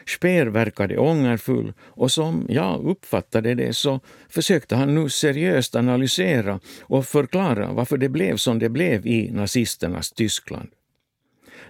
Speer 0.07 0.45
verkade 0.45 0.97
ångerfull 0.97 1.73
och 1.79 2.11
som 2.11 2.45
jag 2.49 2.83
uppfattade 2.85 3.55
det 3.55 3.73
så 3.73 3.99
försökte 4.29 4.75
han 4.75 4.95
nu 4.95 5.09
seriöst 5.09 5.75
analysera 5.75 6.59
och 6.81 7.05
förklara 7.05 7.71
varför 7.71 7.97
det 7.97 8.09
blev 8.09 8.37
som 8.37 8.59
det 8.59 8.69
blev 8.69 9.07
i 9.07 9.31
nazisternas 9.31 10.11
Tyskland. 10.11 10.69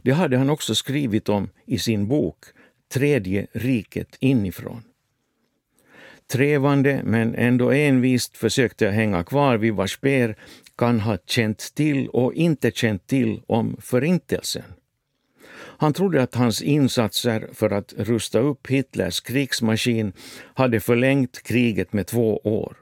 Det 0.02 0.12
hade 0.12 0.38
han 0.38 0.50
också 0.50 0.76
skrivit 0.76 1.30
om 1.30 1.50
i 1.66 1.80
sin 1.80 2.08
bok 2.08 2.38
Tredje 2.94 3.48
riket 3.52 4.18
inifrån. 4.20 4.84
Trevande 6.32 7.02
men 7.04 7.36
ändå 7.36 7.72
envist 7.72 8.38
försökte 8.38 8.86
jag 8.86 8.92
hänga 8.92 9.24
kvar 9.24 9.58
vid 9.58 9.74
vad 9.74 9.90
Speer 9.90 10.36
kan 10.78 11.00
ha 11.00 11.18
känt 11.26 11.76
till 11.76 12.08
och 12.08 12.34
inte 12.34 12.72
känt 12.72 13.08
till 13.08 13.42
om 13.48 13.78
Förintelsen. 13.82 14.64
Han 15.84 15.94
trodde 15.94 16.24
att 16.24 16.36
hans 16.36 16.62
insatser 16.62 17.50
för 17.54 17.70
att 17.70 17.94
rusta 17.98 18.40
upp 18.40 18.68
Hitlers 18.68 19.22
krigsmaskin 19.22 20.14
hade 20.54 20.80
förlängt 20.80 21.44
kriget 21.44 21.94
med 21.94 22.08
två 22.08 22.38
år. 22.38 22.78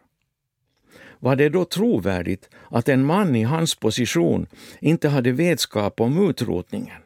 Var 1.20 1.36
det 1.36 1.50
då 1.50 1.66
trovärdigt 1.66 2.50
att 2.70 2.90
en 2.90 3.06
man 3.06 3.36
i 3.36 3.44
hans 3.44 3.76
position 3.76 4.48
inte 4.80 5.10
hade 5.10 5.32
vetskap 5.32 6.02
om 6.02 6.30
utrotningen? 6.30 7.02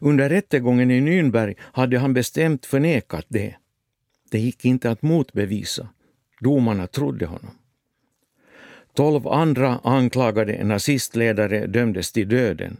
Under 0.00 0.28
rättegången 0.28 0.90
i 0.90 1.00
Nürnberg 1.00 1.54
hade 1.60 1.98
han 1.98 2.14
bestämt 2.14 2.66
förnekat 2.66 3.26
det. 3.28 3.56
Det 4.30 4.38
gick 4.38 4.64
inte 4.64 4.90
att 4.90 5.02
motbevisa. 5.02 5.88
Domarna 6.40 6.86
trodde 6.86 7.26
honom. 7.26 7.58
Tolv 8.94 9.28
andra 9.28 9.80
anklagade 9.84 10.64
nazistledare 10.64 11.66
dömdes 11.66 12.12
till 12.12 12.28
döden. 12.28 12.76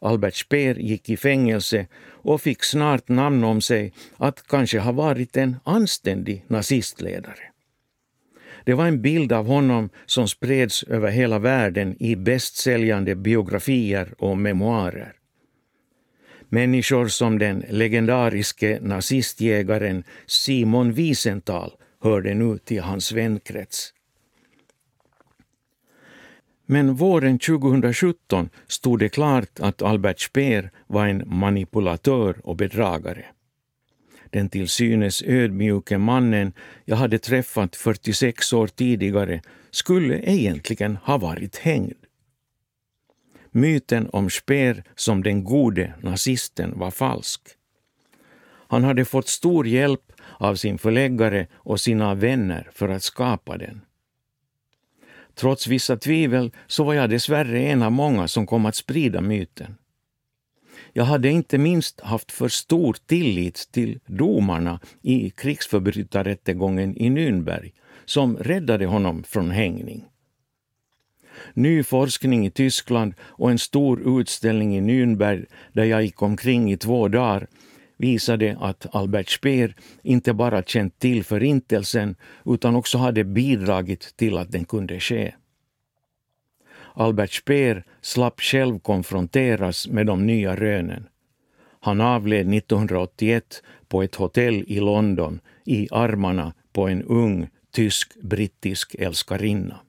Albert 0.00 0.34
Speer 0.34 0.74
gick 0.74 1.10
i 1.10 1.16
fängelse 1.16 1.86
och 2.06 2.40
fick 2.40 2.64
snart 2.64 3.08
namn 3.08 3.44
om 3.44 3.60
sig 3.60 3.92
att 4.16 4.46
kanske 4.48 4.78
ha 4.78 4.92
varit 4.92 5.36
en 5.36 5.56
anständig 5.64 6.44
nazistledare. 6.48 7.52
Det 8.64 8.74
var 8.74 8.86
en 8.86 9.02
bild 9.02 9.32
av 9.32 9.46
honom 9.46 9.90
som 10.06 10.28
spreds 10.28 10.82
över 10.82 11.10
hela 11.10 11.38
världen 11.38 12.02
i 12.02 12.16
bästsäljande 12.16 13.14
biografier 13.14 14.14
och 14.18 14.38
memoarer. 14.38 15.12
Människor 16.48 17.08
som 17.08 17.38
den 17.38 17.64
legendariske 17.68 18.78
nazistjägaren 18.82 20.04
Simon 20.26 20.92
Wiesenthal 20.92 21.72
hörde 22.02 22.34
nu 22.34 22.58
till 22.58 22.82
hans 22.82 23.12
vänkrets. 23.12 23.92
Men 26.66 26.94
våren 26.94 27.38
2017 27.38 28.48
stod 28.66 28.98
det 28.98 29.08
klart 29.08 29.60
att 29.60 29.82
Albert 29.82 30.20
Speer 30.20 30.70
var 30.86 31.06
en 31.06 31.22
manipulatör 31.26 32.36
och 32.42 32.56
bedragare. 32.56 33.24
Den 34.30 34.48
till 34.48 34.68
synes 34.68 35.22
ödmjuke 35.22 35.98
mannen 35.98 36.52
jag 36.84 36.96
hade 36.96 37.18
träffat 37.18 37.76
46 37.76 38.52
år 38.52 38.66
tidigare 38.66 39.40
skulle 39.70 40.20
egentligen 40.22 40.96
ha 40.96 41.18
varit 41.18 41.56
hängd. 41.56 42.06
Myten 43.50 44.08
om 44.12 44.30
Speer 44.30 44.84
som 44.94 45.22
den 45.22 45.44
gode 45.44 45.92
nazisten 46.02 46.78
var 46.78 46.90
falsk. 46.90 47.40
Han 48.68 48.84
hade 48.84 49.04
fått 49.04 49.28
stor 49.28 49.66
hjälp 49.66 50.12
av 50.38 50.54
sin 50.54 50.78
förläggare 50.78 51.46
och 51.54 51.80
sina 51.80 52.14
vänner 52.14 52.70
för 52.72 52.88
att 52.88 53.02
skapa 53.02 53.58
den. 53.58 53.85
Trots 55.38 55.66
vissa 55.66 55.96
tvivel 55.96 56.50
så 56.66 56.84
var 56.84 56.94
jag 56.94 57.10
dessvärre 57.10 57.60
en 57.60 57.82
av 57.82 57.92
många 57.92 58.28
som 58.28 58.46
kom 58.46 58.66
att 58.66 58.76
sprida 58.76 59.20
myten. 59.20 59.76
Jag 60.92 61.04
hade 61.04 61.28
inte 61.28 61.58
minst 61.58 62.00
haft 62.00 62.32
för 62.32 62.48
stor 62.48 62.96
tillit 63.06 63.68
till 63.72 64.00
domarna 64.06 64.80
i 65.02 65.30
krigsförbrytarrättegången 65.30 66.96
i 66.96 67.10
Nürnberg 67.10 67.72
som 68.04 68.36
räddade 68.36 68.86
honom 68.86 69.24
från 69.24 69.50
hängning. 69.50 70.04
Ny 71.54 71.82
forskning 71.82 72.46
i 72.46 72.50
Tyskland 72.50 73.14
och 73.20 73.50
en 73.50 73.58
stor 73.58 74.20
utställning 74.20 74.76
i 74.76 74.80
Nürnberg 74.80 75.46
där 75.72 75.84
jag 75.84 76.02
gick 76.02 76.22
omkring 76.22 76.72
i 76.72 76.76
två 76.76 77.08
dagar 77.08 77.46
visade 77.96 78.56
att 78.60 78.86
Albert 78.94 79.30
Speer 79.30 79.74
inte 80.02 80.34
bara 80.34 80.62
känt 80.62 80.98
till 80.98 81.24
Förintelsen 81.24 82.16
utan 82.44 82.76
också 82.76 82.98
hade 82.98 83.24
bidragit 83.24 84.16
till 84.16 84.38
att 84.38 84.52
den 84.52 84.64
kunde 84.64 85.00
ske. 85.00 85.34
Albert 86.94 87.32
Speer 87.32 87.84
slapp 88.00 88.40
själv 88.40 88.78
konfronteras 88.78 89.88
med 89.88 90.06
de 90.06 90.26
nya 90.26 90.56
rönen. 90.56 91.08
Han 91.80 92.00
avled 92.00 92.54
1981 92.54 93.62
på 93.88 94.02
ett 94.02 94.14
hotell 94.14 94.64
i 94.66 94.80
London 94.80 95.40
i 95.64 95.88
armarna 95.90 96.52
på 96.72 96.88
en 96.88 97.02
ung 97.02 97.48
tysk-brittisk 97.70 98.94
älskarinna. 98.94 99.80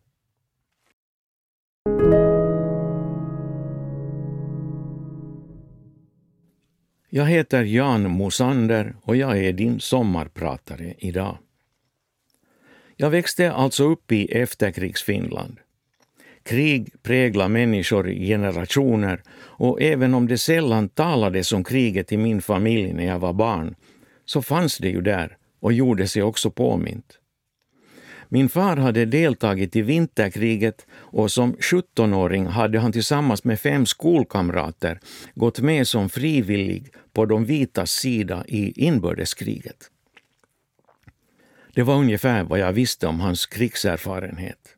Jag 7.17 7.25
heter 7.25 7.63
Jan 7.63 8.11
Mosander 8.11 8.95
och 9.01 9.15
jag 9.15 9.37
är 9.37 9.53
din 9.53 9.79
sommarpratare 9.79 10.93
idag. 10.97 11.37
Jag 12.95 13.09
växte 13.09 13.51
alltså 13.51 13.83
upp 13.83 14.11
i 14.11 14.25
efterkrigsfinland. 14.25 15.59
Krig 16.43 17.03
präglar 17.03 17.47
människor 17.47 18.09
i 18.09 18.27
generationer 18.27 19.21
och 19.39 19.81
även 19.81 20.13
om 20.13 20.27
det 20.27 20.37
sällan 20.37 20.89
talades 20.89 21.51
om 21.51 21.63
kriget 21.63 22.11
i 22.11 22.17
min 22.17 22.41
familj 22.41 22.93
när 22.93 23.05
jag 23.05 23.19
var 23.19 23.33
barn 23.33 23.75
så 24.25 24.41
fanns 24.41 24.77
det 24.77 24.89
ju 24.89 25.01
där 25.01 25.37
och 25.59 25.73
gjorde 25.73 26.07
sig 26.07 26.23
också 26.23 26.51
påmint. 26.51 27.16
Min 28.29 28.49
far 28.49 28.77
hade 28.77 29.05
deltagit 29.05 29.75
i 29.75 29.81
vinterkriget 29.81 30.85
och 30.91 31.31
som 31.31 31.55
17-åring 31.55 32.45
hade 32.45 32.79
han 32.79 32.91
tillsammans 32.91 33.43
med 33.43 33.59
fem 33.59 33.85
skolkamrater 33.85 34.99
gått 35.35 35.59
med 35.59 35.87
som 35.87 36.09
frivillig 36.09 36.91
på 37.13 37.25
de 37.25 37.45
vitas 37.45 37.91
sida 37.91 38.43
i 38.47 38.85
inbördeskriget. 38.85 39.91
Det 41.73 41.83
var 41.83 41.95
ungefär 41.95 42.43
vad 42.43 42.59
jag 42.59 42.73
visste 42.73 43.07
om 43.07 43.19
hans 43.19 43.45
krigserfarenhet. 43.45 44.77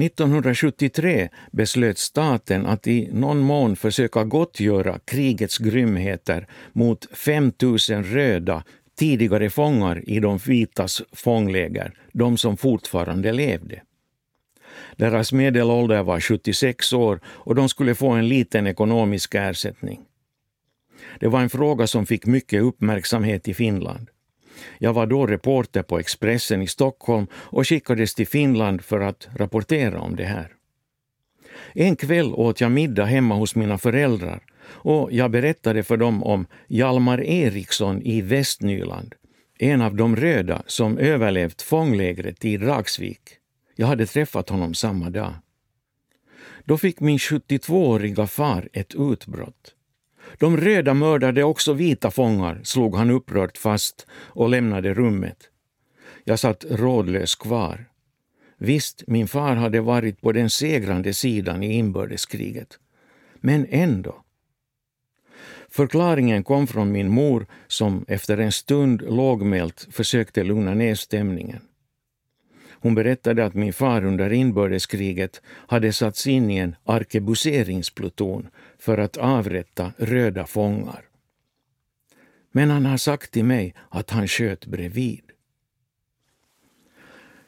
1973 0.00 1.28
beslöt 1.52 1.98
staten 1.98 2.66
att 2.66 2.86
i 2.86 3.08
någon 3.12 3.38
mån 3.38 3.76
försöka 3.76 4.24
gottgöra 4.24 4.98
krigets 5.04 5.58
grymheter 5.58 6.46
mot 6.72 7.16
5 7.16 7.52
000 7.62 7.78
röda 8.04 8.64
tidigare 8.98 9.50
fångar 9.50 10.08
i 10.10 10.20
de 10.20 10.38
vitas 10.38 11.02
fångläger, 11.12 11.92
de 12.12 12.36
som 12.36 12.56
fortfarande 12.56 13.32
levde. 13.32 13.82
Deras 14.96 15.32
medelålder 15.32 16.02
var 16.02 16.20
76 16.20 16.92
år 16.92 17.20
och 17.24 17.54
de 17.54 17.68
skulle 17.68 17.94
få 17.94 18.08
en 18.08 18.28
liten 18.28 18.66
ekonomisk 18.66 19.34
ersättning. 19.34 20.00
Det 21.20 21.28
var 21.28 21.40
en 21.40 21.50
fråga 21.50 21.86
som 21.86 22.06
fick 22.06 22.26
mycket 22.26 22.62
uppmärksamhet 22.62 23.48
i 23.48 23.54
Finland. 23.54 24.08
Jag 24.78 24.92
var 24.92 25.06
då 25.06 25.26
reporter 25.26 25.82
på 25.82 25.98
Expressen 25.98 26.62
i 26.62 26.66
Stockholm 26.66 27.26
och 27.32 27.68
skickades 27.68 28.14
till 28.14 28.28
Finland 28.28 28.82
för 28.82 29.00
att 29.00 29.28
rapportera 29.36 30.00
om 30.00 30.16
det 30.16 30.24
här. 30.24 30.52
En 31.72 31.96
kväll 31.96 32.34
åt 32.34 32.60
jag 32.60 32.72
middag 32.72 33.04
hemma 33.04 33.34
hos 33.34 33.54
mina 33.54 33.78
föräldrar 33.78 34.42
och 34.70 35.12
jag 35.12 35.30
berättade 35.30 35.82
för 35.82 35.96
dem 35.96 36.22
om 36.22 36.46
Hjalmar 36.68 37.20
Eriksson 37.20 38.02
i 38.02 38.20
Västnyland, 38.20 39.14
en 39.58 39.82
av 39.82 39.96
de 39.96 40.16
röda 40.16 40.62
som 40.66 40.98
överlevt 40.98 41.62
fånglägret 41.62 42.44
i 42.44 42.56
Dragsvik. 42.56 43.20
Jag 43.76 43.86
hade 43.86 44.06
träffat 44.06 44.48
honom 44.48 44.74
samma 44.74 45.10
dag. 45.10 45.34
Då 46.64 46.78
fick 46.78 47.00
min 47.00 47.18
72-åriga 47.18 48.26
far 48.26 48.68
ett 48.72 48.94
utbrott. 48.94 49.74
De 50.38 50.56
röda 50.56 50.94
mördade 50.94 51.44
också 51.44 51.72
vita 51.72 52.10
fångar, 52.10 52.60
slog 52.64 52.96
han 52.96 53.10
upprört 53.10 53.58
fast 53.58 54.06
och 54.12 54.48
lämnade 54.48 54.94
rummet. 54.94 55.50
Jag 56.24 56.38
satt 56.38 56.64
rådlös 56.70 57.34
kvar. 57.34 57.84
Visst, 58.58 59.04
min 59.06 59.28
far 59.28 59.56
hade 59.56 59.80
varit 59.80 60.20
på 60.20 60.32
den 60.32 60.50
segrande 60.50 61.14
sidan 61.14 61.62
i 61.62 61.72
inbördeskriget. 61.72 62.78
Men 63.40 63.66
ändå. 63.70 64.24
Förklaringen 65.78 66.44
kom 66.44 66.66
från 66.66 66.92
min 66.92 67.08
mor 67.08 67.46
som 67.66 68.04
efter 68.08 68.38
en 68.38 68.52
stund 68.52 69.02
lågmält 69.02 69.88
försökte 69.90 70.44
lugna 70.44 70.74
ner 70.74 70.94
stämningen. 70.94 71.60
Hon 72.70 72.94
berättade 72.94 73.44
att 73.44 73.54
min 73.54 73.72
far 73.72 74.04
under 74.04 74.32
inbördeskriget 74.32 75.42
hade 75.46 75.92
satts 75.92 76.26
in 76.26 76.50
i 76.50 76.56
en 76.56 76.76
arkebuseringspluton 76.84 78.48
för 78.78 78.98
att 78.98 79.16
avrätta 79.16 79.92
röda 79.96 80.46
fångar. 80.46 81.04
Men 82.52 82.70
han 82.70 82.86
har 82.86 82.96
sagt 82.96 83.30
till 83.30 83.44
mig 83.44 83.74
att 83.88 84.10
han 84.10 84.28
sköt 84.28 84.66
bredvid. 84.66 85.22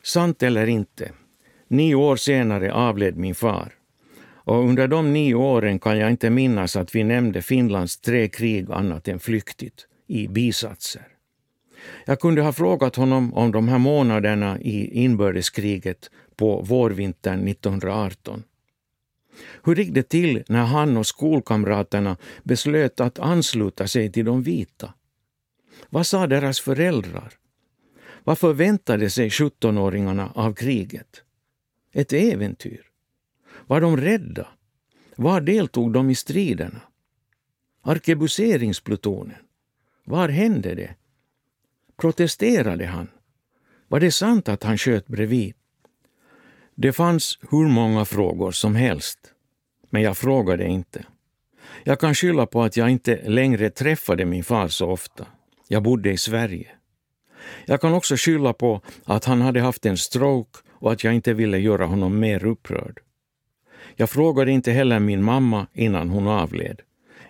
Sant 0.03 0.43
eller 0.43 0.67
inte, 0.67 1.13
nio 1.69 1.95
år 1.95 2.17
senare 2.17 2.73
avled 2.73 3.17
min 3.17 3.35
far. 3.35 3.80
Och 4.51 4.69
under 4.69 4.89
de 4.89 5.13
nio 5.13 5.35
åren 5.35 5.79
kan 5.79 5.99
jag 5.99 6.11
inte 6.11 6.31
minnas 6.31 6.77
att 6.77 6.95
vi 6.95 7.05
nämnde 7.05 7.43
Finlands 7.43 8.01
tre 8.01 8.29
krig 8.29 8.71
annat 8.71 9.09
än 9.09 9.21
flyktigt, 9.21 9.87
i 10.07 10.29
bisatser. 10.29 11.09
Jag 12.07 12.21
kunde 12.21 12.43
ha 12.43 12.53
frågat 12.53 12.97
honom 12.97 13.35
om 13.35 13.53
de 13.53 13.69
här 13.69 13.79
månaderna 13.79 14.61
i 14.61 15.03
inbördeskriget 15.05 16.11
på 16.37 16.61
vårvintern 16.63 17.49
1918. 17.49 18.43
Hur 19.65 19.77
gick 19.77 19.95
det 19.95 20.09
till 20.09 20.45
när 20.49 20.65
han 20.65 20.97
och 20.97 21.07
skolkamraterna 21.07 22.17
beslöt 22.43 23.01
att 23.01 23.19
ansluta 23.19 23.87
sig 23.87 24.13
till 24.13 24.25
de 24.25 24.43
vita? 24.43 24.95
Vad 25.91 26.07
sa 26.07 26.27
deras 26.27 26.61
föräldrar? 26.61 27.33
Vad 28.25 28.39
förväntade 28.39 29.11
sig 29.11 29.29
17-åringarna 29.29 30.33
av 30.35 30.55
kriget? 30.55 31.23
Ett 31.93 32.13
äventyr? 32.13 32.90
Var 33.71 33.81
de 33.81 33.97
rädda? 33.97 34.47
Var 35.17 35.41
deltog 35.41 35.93
de 35.93 36.11
i 36.11 36.15
striderna? 36.15 36.81
Arkebuseringsplutonen? 37.83 39.37
Var 40.05 40.29
hände 40.29 40.75
det? 40.75 40.95
Protesterade 41.97 42.87
han? 42.87 43.09
Var 43.89 44.01
det 44.01 44.13
sant 44.13 44.49
att 44.49 44.63
han 44.63 44.79
sköt 44.79 45.07
bredvid? 45.07 45.55
Det 46.75 46.93
fanns 46.93 47.39
hur 47.51 47.69
många 47.69 48.05
frågor 48.05 48.51
som 48.51 48.75
helst, 48.75 49.19
men 49.91 50.03
jag 50.03 50.19
frågade 50.19 50.67
inte. 50.67 51.05
Jag 51.85 52.01
kan 52.01 52.15
skylla 52.15 52.47
på 52.47 52.63
att 52.63 52.77
jag 52.77 52.91
inte 52.91 53.29
längre 53.29 53.71
träffade 53.71 54.25
min 54.25 54.45
far 54.45 54.69
så 54.69 54.91
ofta. 54.91 55.27
Jag 55.69 55.83
bodde 55.83 56.11
i 56.11 56.19
Sverige. 56.19 56.71
Jag 57.67 57.81
kan 57.81 57.95
också 57.95 58.17
skylla 58.17 58.53
på 58.53 58.81
att 59.05 59.25
han 59.25 59.41
hade 59.41 59.61
haft 59.61 59.87
en 59.87 59.97
stroke 59.97 60.59
och 60.71 60.93
att 60.93 61.05
jag 61.05 61.15
inte 61.15 61.35
ville 61.35 61.59
göra 61.59 61.87
honom 61.87 62.19
mer 62.19 62.45
upprörd. 62.45 63.01
Jag 63.97 64.11
frågade 64.11 64.51
inte 64.51 64.73
heller 64.73 64.99
min 64.99 65.23
mamma 65.23 65.67
innan 65.73 66.09
hon 66.09 66.29
avled, 66.29 66.81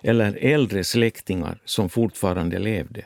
eller 0.03 0.39
äldre 0.41 0.85
släktingar 0.85 1.61
som 1.65 1.89
fortfarande 1.89 2.59
levde. 2.59 3.05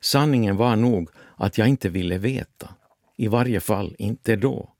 Sanningen 0.00 0.56
var 0.56 0.76
nog 0.76 1.08
att 1.36 1.58
jag 1.58 1.68
inte 1.68 1.88
ville 1.88 2.18
veta. 2.18 2.68
I 3.16 3.28
varje 3.28 3.60
fall 3.60 3.94
inte 3.98 4.36
då. 4.36 4.72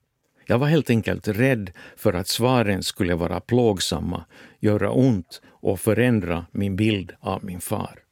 Jag 0.46 0.58
var 0.58 0.66
helt 0.66 0.90
enkelt 0.90 1.28
rädd 1.28 1.70
för 1.96 2.12
att 2.12 2.28
svaren 2.28 2.82
skulle 2.82 3.14
vara 3.14 3.40
plågsamma, 3.40 4.24
göra 4.60 4.90
ont 4.90 5.42
och 5.46 5.80
förändra 5.80 6.46
min 6.50 6.76
bild 6.76 7.12
av 7.20 7.44
min 7.44 7.60
far. 7.60 8.05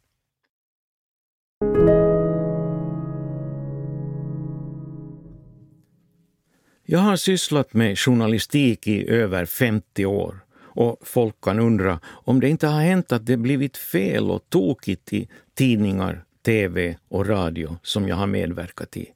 Jag 6.86 6.98
har 6.98 7.16
sysslat 7.16 7.74
med 7.74 7.98
journalistik 7.98 8.86
i 8.86 9.08
över 9.08 9.44
50 9.44 10.06
år 10.06 10.44
och 10.56 10.98
folk 11.02 11.40
kan 11.40 11.58
undra 11.58 12.00
om 12.04 12.40
det 12.40 12.48
inte 12.48 12.66
har 12.66 12.80
hänt 12.80 13.12
att 13.12 13.26
det 13.26 13.36
blivit 13.36 13.76
fel 13.76 14.30
och 14.30 14.50
tokigt 14.50 15.12
i 15.12 15.28
tidningar, 15.54 16.24
tv 16.44 16.96
och 17.08 17.26
radio 17.26 17.76
som 17.82 18.08
jag 18.08 18.16
har 18.16 18.26
medverkat 18.26 18.96
i. 18.96 19.10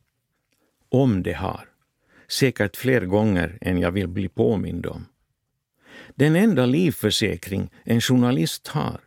Om 0.89 1.23
det 1.23 1.33
har. 1.33 1.69
Säkert 2.29 2.77
fler 2.77 3.01
gånger 3.01 3.59
än 3.61 3.79
jag 3.79 3.91
vill 3.91 4.09
bli 4.09 4.29
påmind 4.29 4.87
om. 4.87 5.07
Den 6.15 6.37
enda 6.37 6.67
livförsäkring 6.67 7.71
en 7.85 8.01
journalist 8.01 8.69
har, 8.69 9.01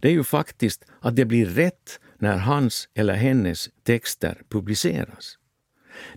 det 0.00 0.08
är 0.08 0.12
ju 0.12 0.24
faktiskt 0.24 0.84
att 1.00 1.16
det 1.16 1.24
blir 1.24 1.46
rätt 1.46 2.00
när 2.18 2.36
hans 2.36 2.88
eller 2.94 3.14
hennes 3.14 3.70
texter 3.82 4.42
publiceras. 4.48 5.38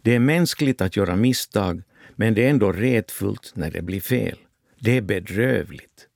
Det 0.02 0.16
är 0.16 0.20
mänskligt 0.20 0.82
att 0.82 0.96
göra 0.96 1.16
misstag, 1.16 1.84
men 2.16 2.34
det 2.34 2.46
är 2.46 2.50
ändå 2.50 2.72
retfullt 2.72 3.52
när 3.56 3.72
det 3.72 3.82
blir 3.82 4.02
fel. 4.02 4.38
Det 4.80 4.98
är 4.98 5.02
bedrövligt. 5.02 6.08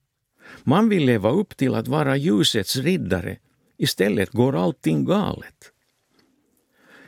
Man 0.64 0.90
vill 0.90 1.06
leva 1.06 1.32
upp 1.32 1.58
till 1.58 1.76
att 1.76 1.88
vara 1.88 2.18
ljusets 2.18 2.76
riddare 2.76 3.38
Istället 3.78 4.30
går 4.30 4.56
allting 4.56 5.06
galet. 5.06 5.72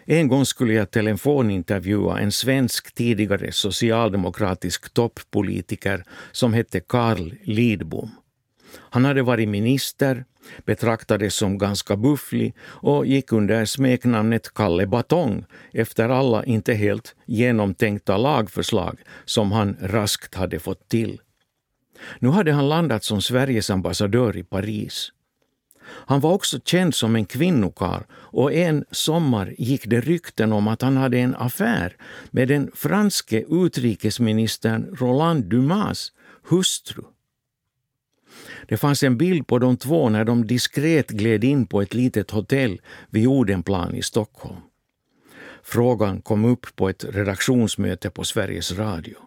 En 0.05 0.27
gång 0.27 0.45
skulle 0.45 0.73
jag 0.73 0.91
telefonintervjua 0.91 2.19
en 2.19 2.31
svensk 2.31 2.95
tidigare 2.95 3.51
socialdemokratisk 3.51 4.93
toppolitiker 4.93 6.03
som 6.31 6.53
hette 6.53 6.79
Carl 6.79 7.33
Lidbom. 7.43 8.11
Han 8.77 9.05
hade 9.05 9.21
varit 9.21 9.49
minister, 9.49 10.25
betraktades 10.65 11.35
som 11.35 11.57
ganska 11.57 11.95
bufflig 11.95 12.55
och 12.61 13.05
gick 13.05 13.31
under 13.31 13.65
smeknamnet 13.65 14.53
Kalle 14.53 14.87
Batong 14.87 15.45
efter 15.73 16.09
alla 16.09 16.45
inte 16.45 16.73
helt 16.73 17.15
genomtänkta 17.25 18.17
lagförslag 18.17 18.99
som 19.25 19.51
han 19.51 19.77
raskt 19.81 20.35
hade 20.35 20.59
fått 20.59 20.89
till. 20.89 21.21
Nu 22.19 22.29
hade 22.29 22.51
han 22.51 22.69
landat 22.69 23.03
som 23.03 23.21
Sveriges 23.21 23.69
ambassadör 23.69 24.37
i 24.37 24.43
Paris. 24.43 25.11
Han 25.87 26.19
var 26.19 26.33
också 26.33 26.59
känd 26.65 26.95
som 26.95 27.15
en 27.15 27.25
kvinnokar 27.25 28.05
och 28.11 28.53
en 28.53 28.85
sommar 28.91 29.55
gick 29.57 29.85
det 29.85 30.01
rykten 30.01 30.53
om 30.53 30.67
att 30.67 30.81
han 30.81 30.97
hade 30.97 31.17
en 31.19 31.35
affär 31.35 31.97
med 32.31 32.47
den 32.47 32.71
franske 32.75 33.43
utrikesministern 33.49 34.95
Roland 34.99 35.43
Dumas 35.43 36.11
hustru. 36.49 37.03
Det 38.67 38.77
fanns 38.77 39.03
en 39.03 39.17
bild 39.17 39.47
på 39.47 39.59
de 39.59 39.77
två 39.77 40.09
när 40.09 40.25
de 40.25 40.47
diskret 40.47 41.09
gled 41.09 41.43
in 41.43 41.65
på 41.65 41.81
ett 41.81 41.93
litet 41.93 42.31
hotell 42.31 42.81
vid 43.09 43.27
Odenplan 43.27 43.95
i 43.95 44.01
Stockholm. 44.01 44.59
Frågan 45.63 46.21
kom 46.21 46.45
upp 46.45 46.75
på 46.75 46.89
ett 46.89 47.05
redaktionsmöte 47.05 48.09
på 48.09 48.23
Sveriges 48.23 48.71
Radio. 48.71 49.17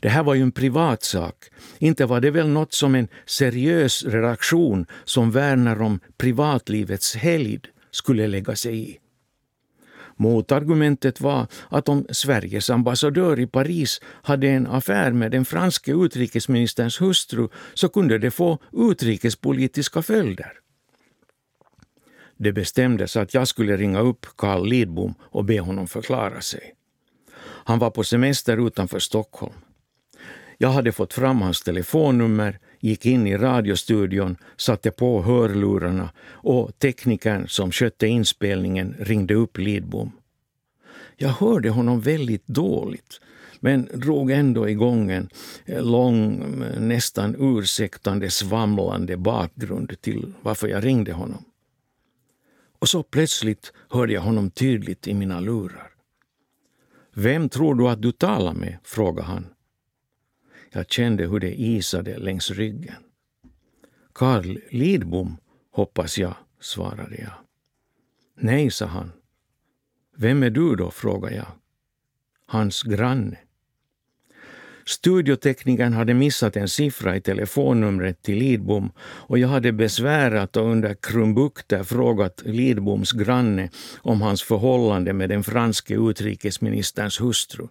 Det 0.00 0.08
här 0.08 0.22
var 0.22 0.34
ju 0.34 0.42
en 0.42 0.52
privatsak. 0.52 1.44
Inte 1.78 2.06
var 2.06 2.20
det 2.20 2.30
väl 2.30 2.48
något 2.48 2.72
som 2.72 2.94
en 2.94 3.08
seriös 3.26 4.04
redaktion 4.04 4.86
som 5.04 5.30
värnar 5.30 5.82
om 5.82 6.00
privatlivets 6.16 7.16
helgd 7.16 7.66
skulle 7.90 8.26
lägga 8.26 8.56
sig 8.56 8.90
i. 8.90 8.98
Motargumentet 10.16 11.20
var 11.20 11.46
att 11.68 11.88
om 11.88 12.06
Sveriges 12.10 12.70
ambassadör 12.70 13.40
i 13.40 13.46
Paris 13.46 14.00
hade 14.22 14.48
en 14.48 14.66
affär 14.66 15.12
med 15.12 15.30
den 15.30 15.44
franske 15.44 15.92
utrikesministerns 15.92 17.00
hustru 17.00 17.48
så 17.74 17.88
kunde 17.88 18.18
det 18.18 18.30
få 18.30 18.58
utrikespolitiska 18.72 20.02
följder. 20.02 20.52
Det 22.36 22.52
bestämdes 22.52 23.16
att 23.16 23.34
jag 23.34 23.48
skulle 23.48 23.76
ringa 23.76 24.00
upp 24.00 24.26
Carl 24.36 24.66
Lidbom 24.66 25.14
och 25.20 25.44
be 25.44 25.60
honom 25.60 25.86
förklara 25.86 26.40
sig. 26.40 26.74
Han 27.66 27.78
var 27.78 27.90
på 27.90 28.04
semester 28.04 28.66
utanför 28.66 28.98
Stockholm. 28.98 29.54
Jag 30.58 30.68
hade 30.68 30.92
fått 30.92 31.14
fram 31.14 31.42
hans 31.42 31.62
telefonnummer, 31.62 32.58
gick 32.84 33.06
in 33.06 33.26
i 33.26 33.36
radiostudion, 33.36 34.36
satte 34.56 34.90
på 34.90 35.22
hörlurarna 35.22 36.10
och 36.26 36.78
teknikern 36.78 37.48
som 37.48 37.72
skötte 37.72 38.06
inspelningen 38.06 38.96
ringde 38.98 39.34
upp 39.34 39.58
Lidbom. 39.58 40.12
Jag 41.16 41.28
hörde 41.28 41.70
honom 41.70 42.00
väldigt 42.00 42.46
dåligt 42.46 43.20
men 43.60 43.88
drog 43.94 44.30
ändå 44.30 44.68
igång 44.68 45.10
en 45.10 45.28
lång, 45.66 46.44
nästan 46.78 47.36
ursäktande, 47.38 48.30
svamlande 48.30 49.16
bakgrund 49.16 50.00
till 50.00 50.32
varför 50.42 50.68
jag 50.68 50.84
ringde 50.84 51.12
honom. 51.12 51.44
Och 52.78 52.88
så 52.88 53.02
plötsligt 53.02 53.72
hörde 53.88 54.12
jag 54.12 54.20
honom 54.20 54.50
tydligt 54.50 55.08
i 55.08 55.14
mina 55.14 55.40
lurar. 55.40 55.90
Vem 57.14 57.48
tror 57.48 57.74
du 57.74 57.88
att 57.88 58.02
du 58.02 58.12
talar 58.12 58.54
med? 58.54 58.76
frågade 58.84 59.26
han. 59.26 59.53
Jag 60.76 60.90
kände 60.90 61.26
hur 61.26 61.40
det 61.40 61.60
isade 61.60 62.18
längs 62.18 62.50
ryggen. 62.50 62.94
Karl 64.12 64.58
Lidbom, 64.70 65.36
hoppas 65.70 66.18
jag, 66.18 66.34
svarade 66.60 67.16
jag. 67.16 67.32
Nej, 68.36 68.70
sa 68.70 68.86
han. 68.86 69.12
Vem 70.16 70.42
är 70.42 70.50
du 70.50 70.76
då? 70.76 70.90
frågade 70.90 71.36
jag. 71.36 71.46
Hans 72.46 72.82
granne. 72.82 73.38
Studioteknikern 74.86 75.92
hade 75.92 76.14
missat 76.14 76.56
en 76.56 76.68
siffra 76.68 77.16
i 77.16 77.20
telefonnumret 77.20 78.22
till 78.22 78.38
Lidbom 78.38 78.92
och 79.00 79.38
jag 79.38 79.48
hade 79.48 79.72
besvärat 79.72 80.56
och 80.56 80.70
under 80.70 80.94
krumbukter 80.94 81.82
frågat 81.82 82.42
Lidboms 82.44 83.12
granne 83.12 83.70
om 83.96 84.22
hans 84.22 84.42
förhållande 84.42 85.12
med 85.12 85.28
den 85.28 85.44
franske 85.44 85.94
utrikesministerns 85.94 87.20
hustru. 87.20 87.68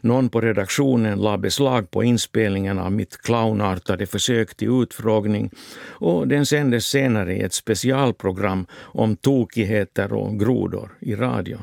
Någon 0.00 0.28
på 0.28 0.40
redaktionen 0.40 1.18
la 1.18 1.38
beslag 1.38 1.90
på 1.90 2.04
inspelningen 2.04 2.78
av 2.78 2.92
mitt 2.92 3.22
clownartade 3.22 4.06
försök 4.06 4.54
till 4.54 4.82
utfrågning 4.82 5.50
och 5.88 6.28
den 6.28 6.46
sändes 6.46 6.86
senare 6.86 7.36
i 7.36 7.40
ett 7.40 7.52
specialprogram 7.52 8.66
om 8.74 9.16
tokigheter 9.16 10.12
och 10.12 10.40
grodor 10.40 10.96
i 11.00 11.14
radion. 11.14 11.62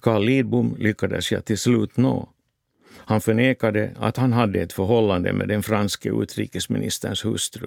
Carl 0.00 0.24
Lidbom 0.24 0.76
lyckades 0.78 1.32
jag 1.32 1.44
till 1.44 1.58
slut 1.58 1.96
nå. 1.96 2.28
Han 2.96 3.20
förnekade 3.20 3.90
att 3.98 4.16
han 4.16 4.32
hade 4.32 4.60
ett 4.60 4.72
förhållande 4.72 5.32
med 5.32 5.48
den 5.48 5.62
franske 5.62 6.08
utrikesministerns 6.08 7.24
hustru 7.24 7.66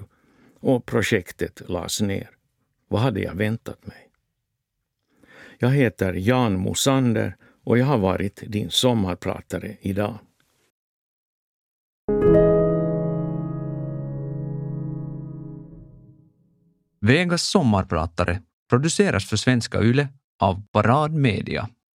och 0.60 0.86
projektet 0.86 1.62
lades 1.70 2.02
ner. 2.02 2.30
Vad 2.88 3.02
hade 3.02 3.20
jag 3.20 3.36
väntat 3.36 3.88
mig? 3.88 4.10
Jag 5.58 5.70
heter 5.70 6.14
Jan 6.14 6.60
Mosander 6.60 7.36
och 7.66 7.78
jag 7.78 7.86
har 7.86 7.98
varit 7.98 8.44
din 8.48 8.70
sommarpratare 8.72 9.78
idag. 9.82 10.20
Vegas 17.02 17.44
sommarpratare 17.44 18.42
produceras 18.70 19.26
för 19.30 19.38
Svenska 19.38 19.82
Yle 19.82 20.08
av 20.40 20.62
Parad 20.72 21.14
Media. 21.14 21.70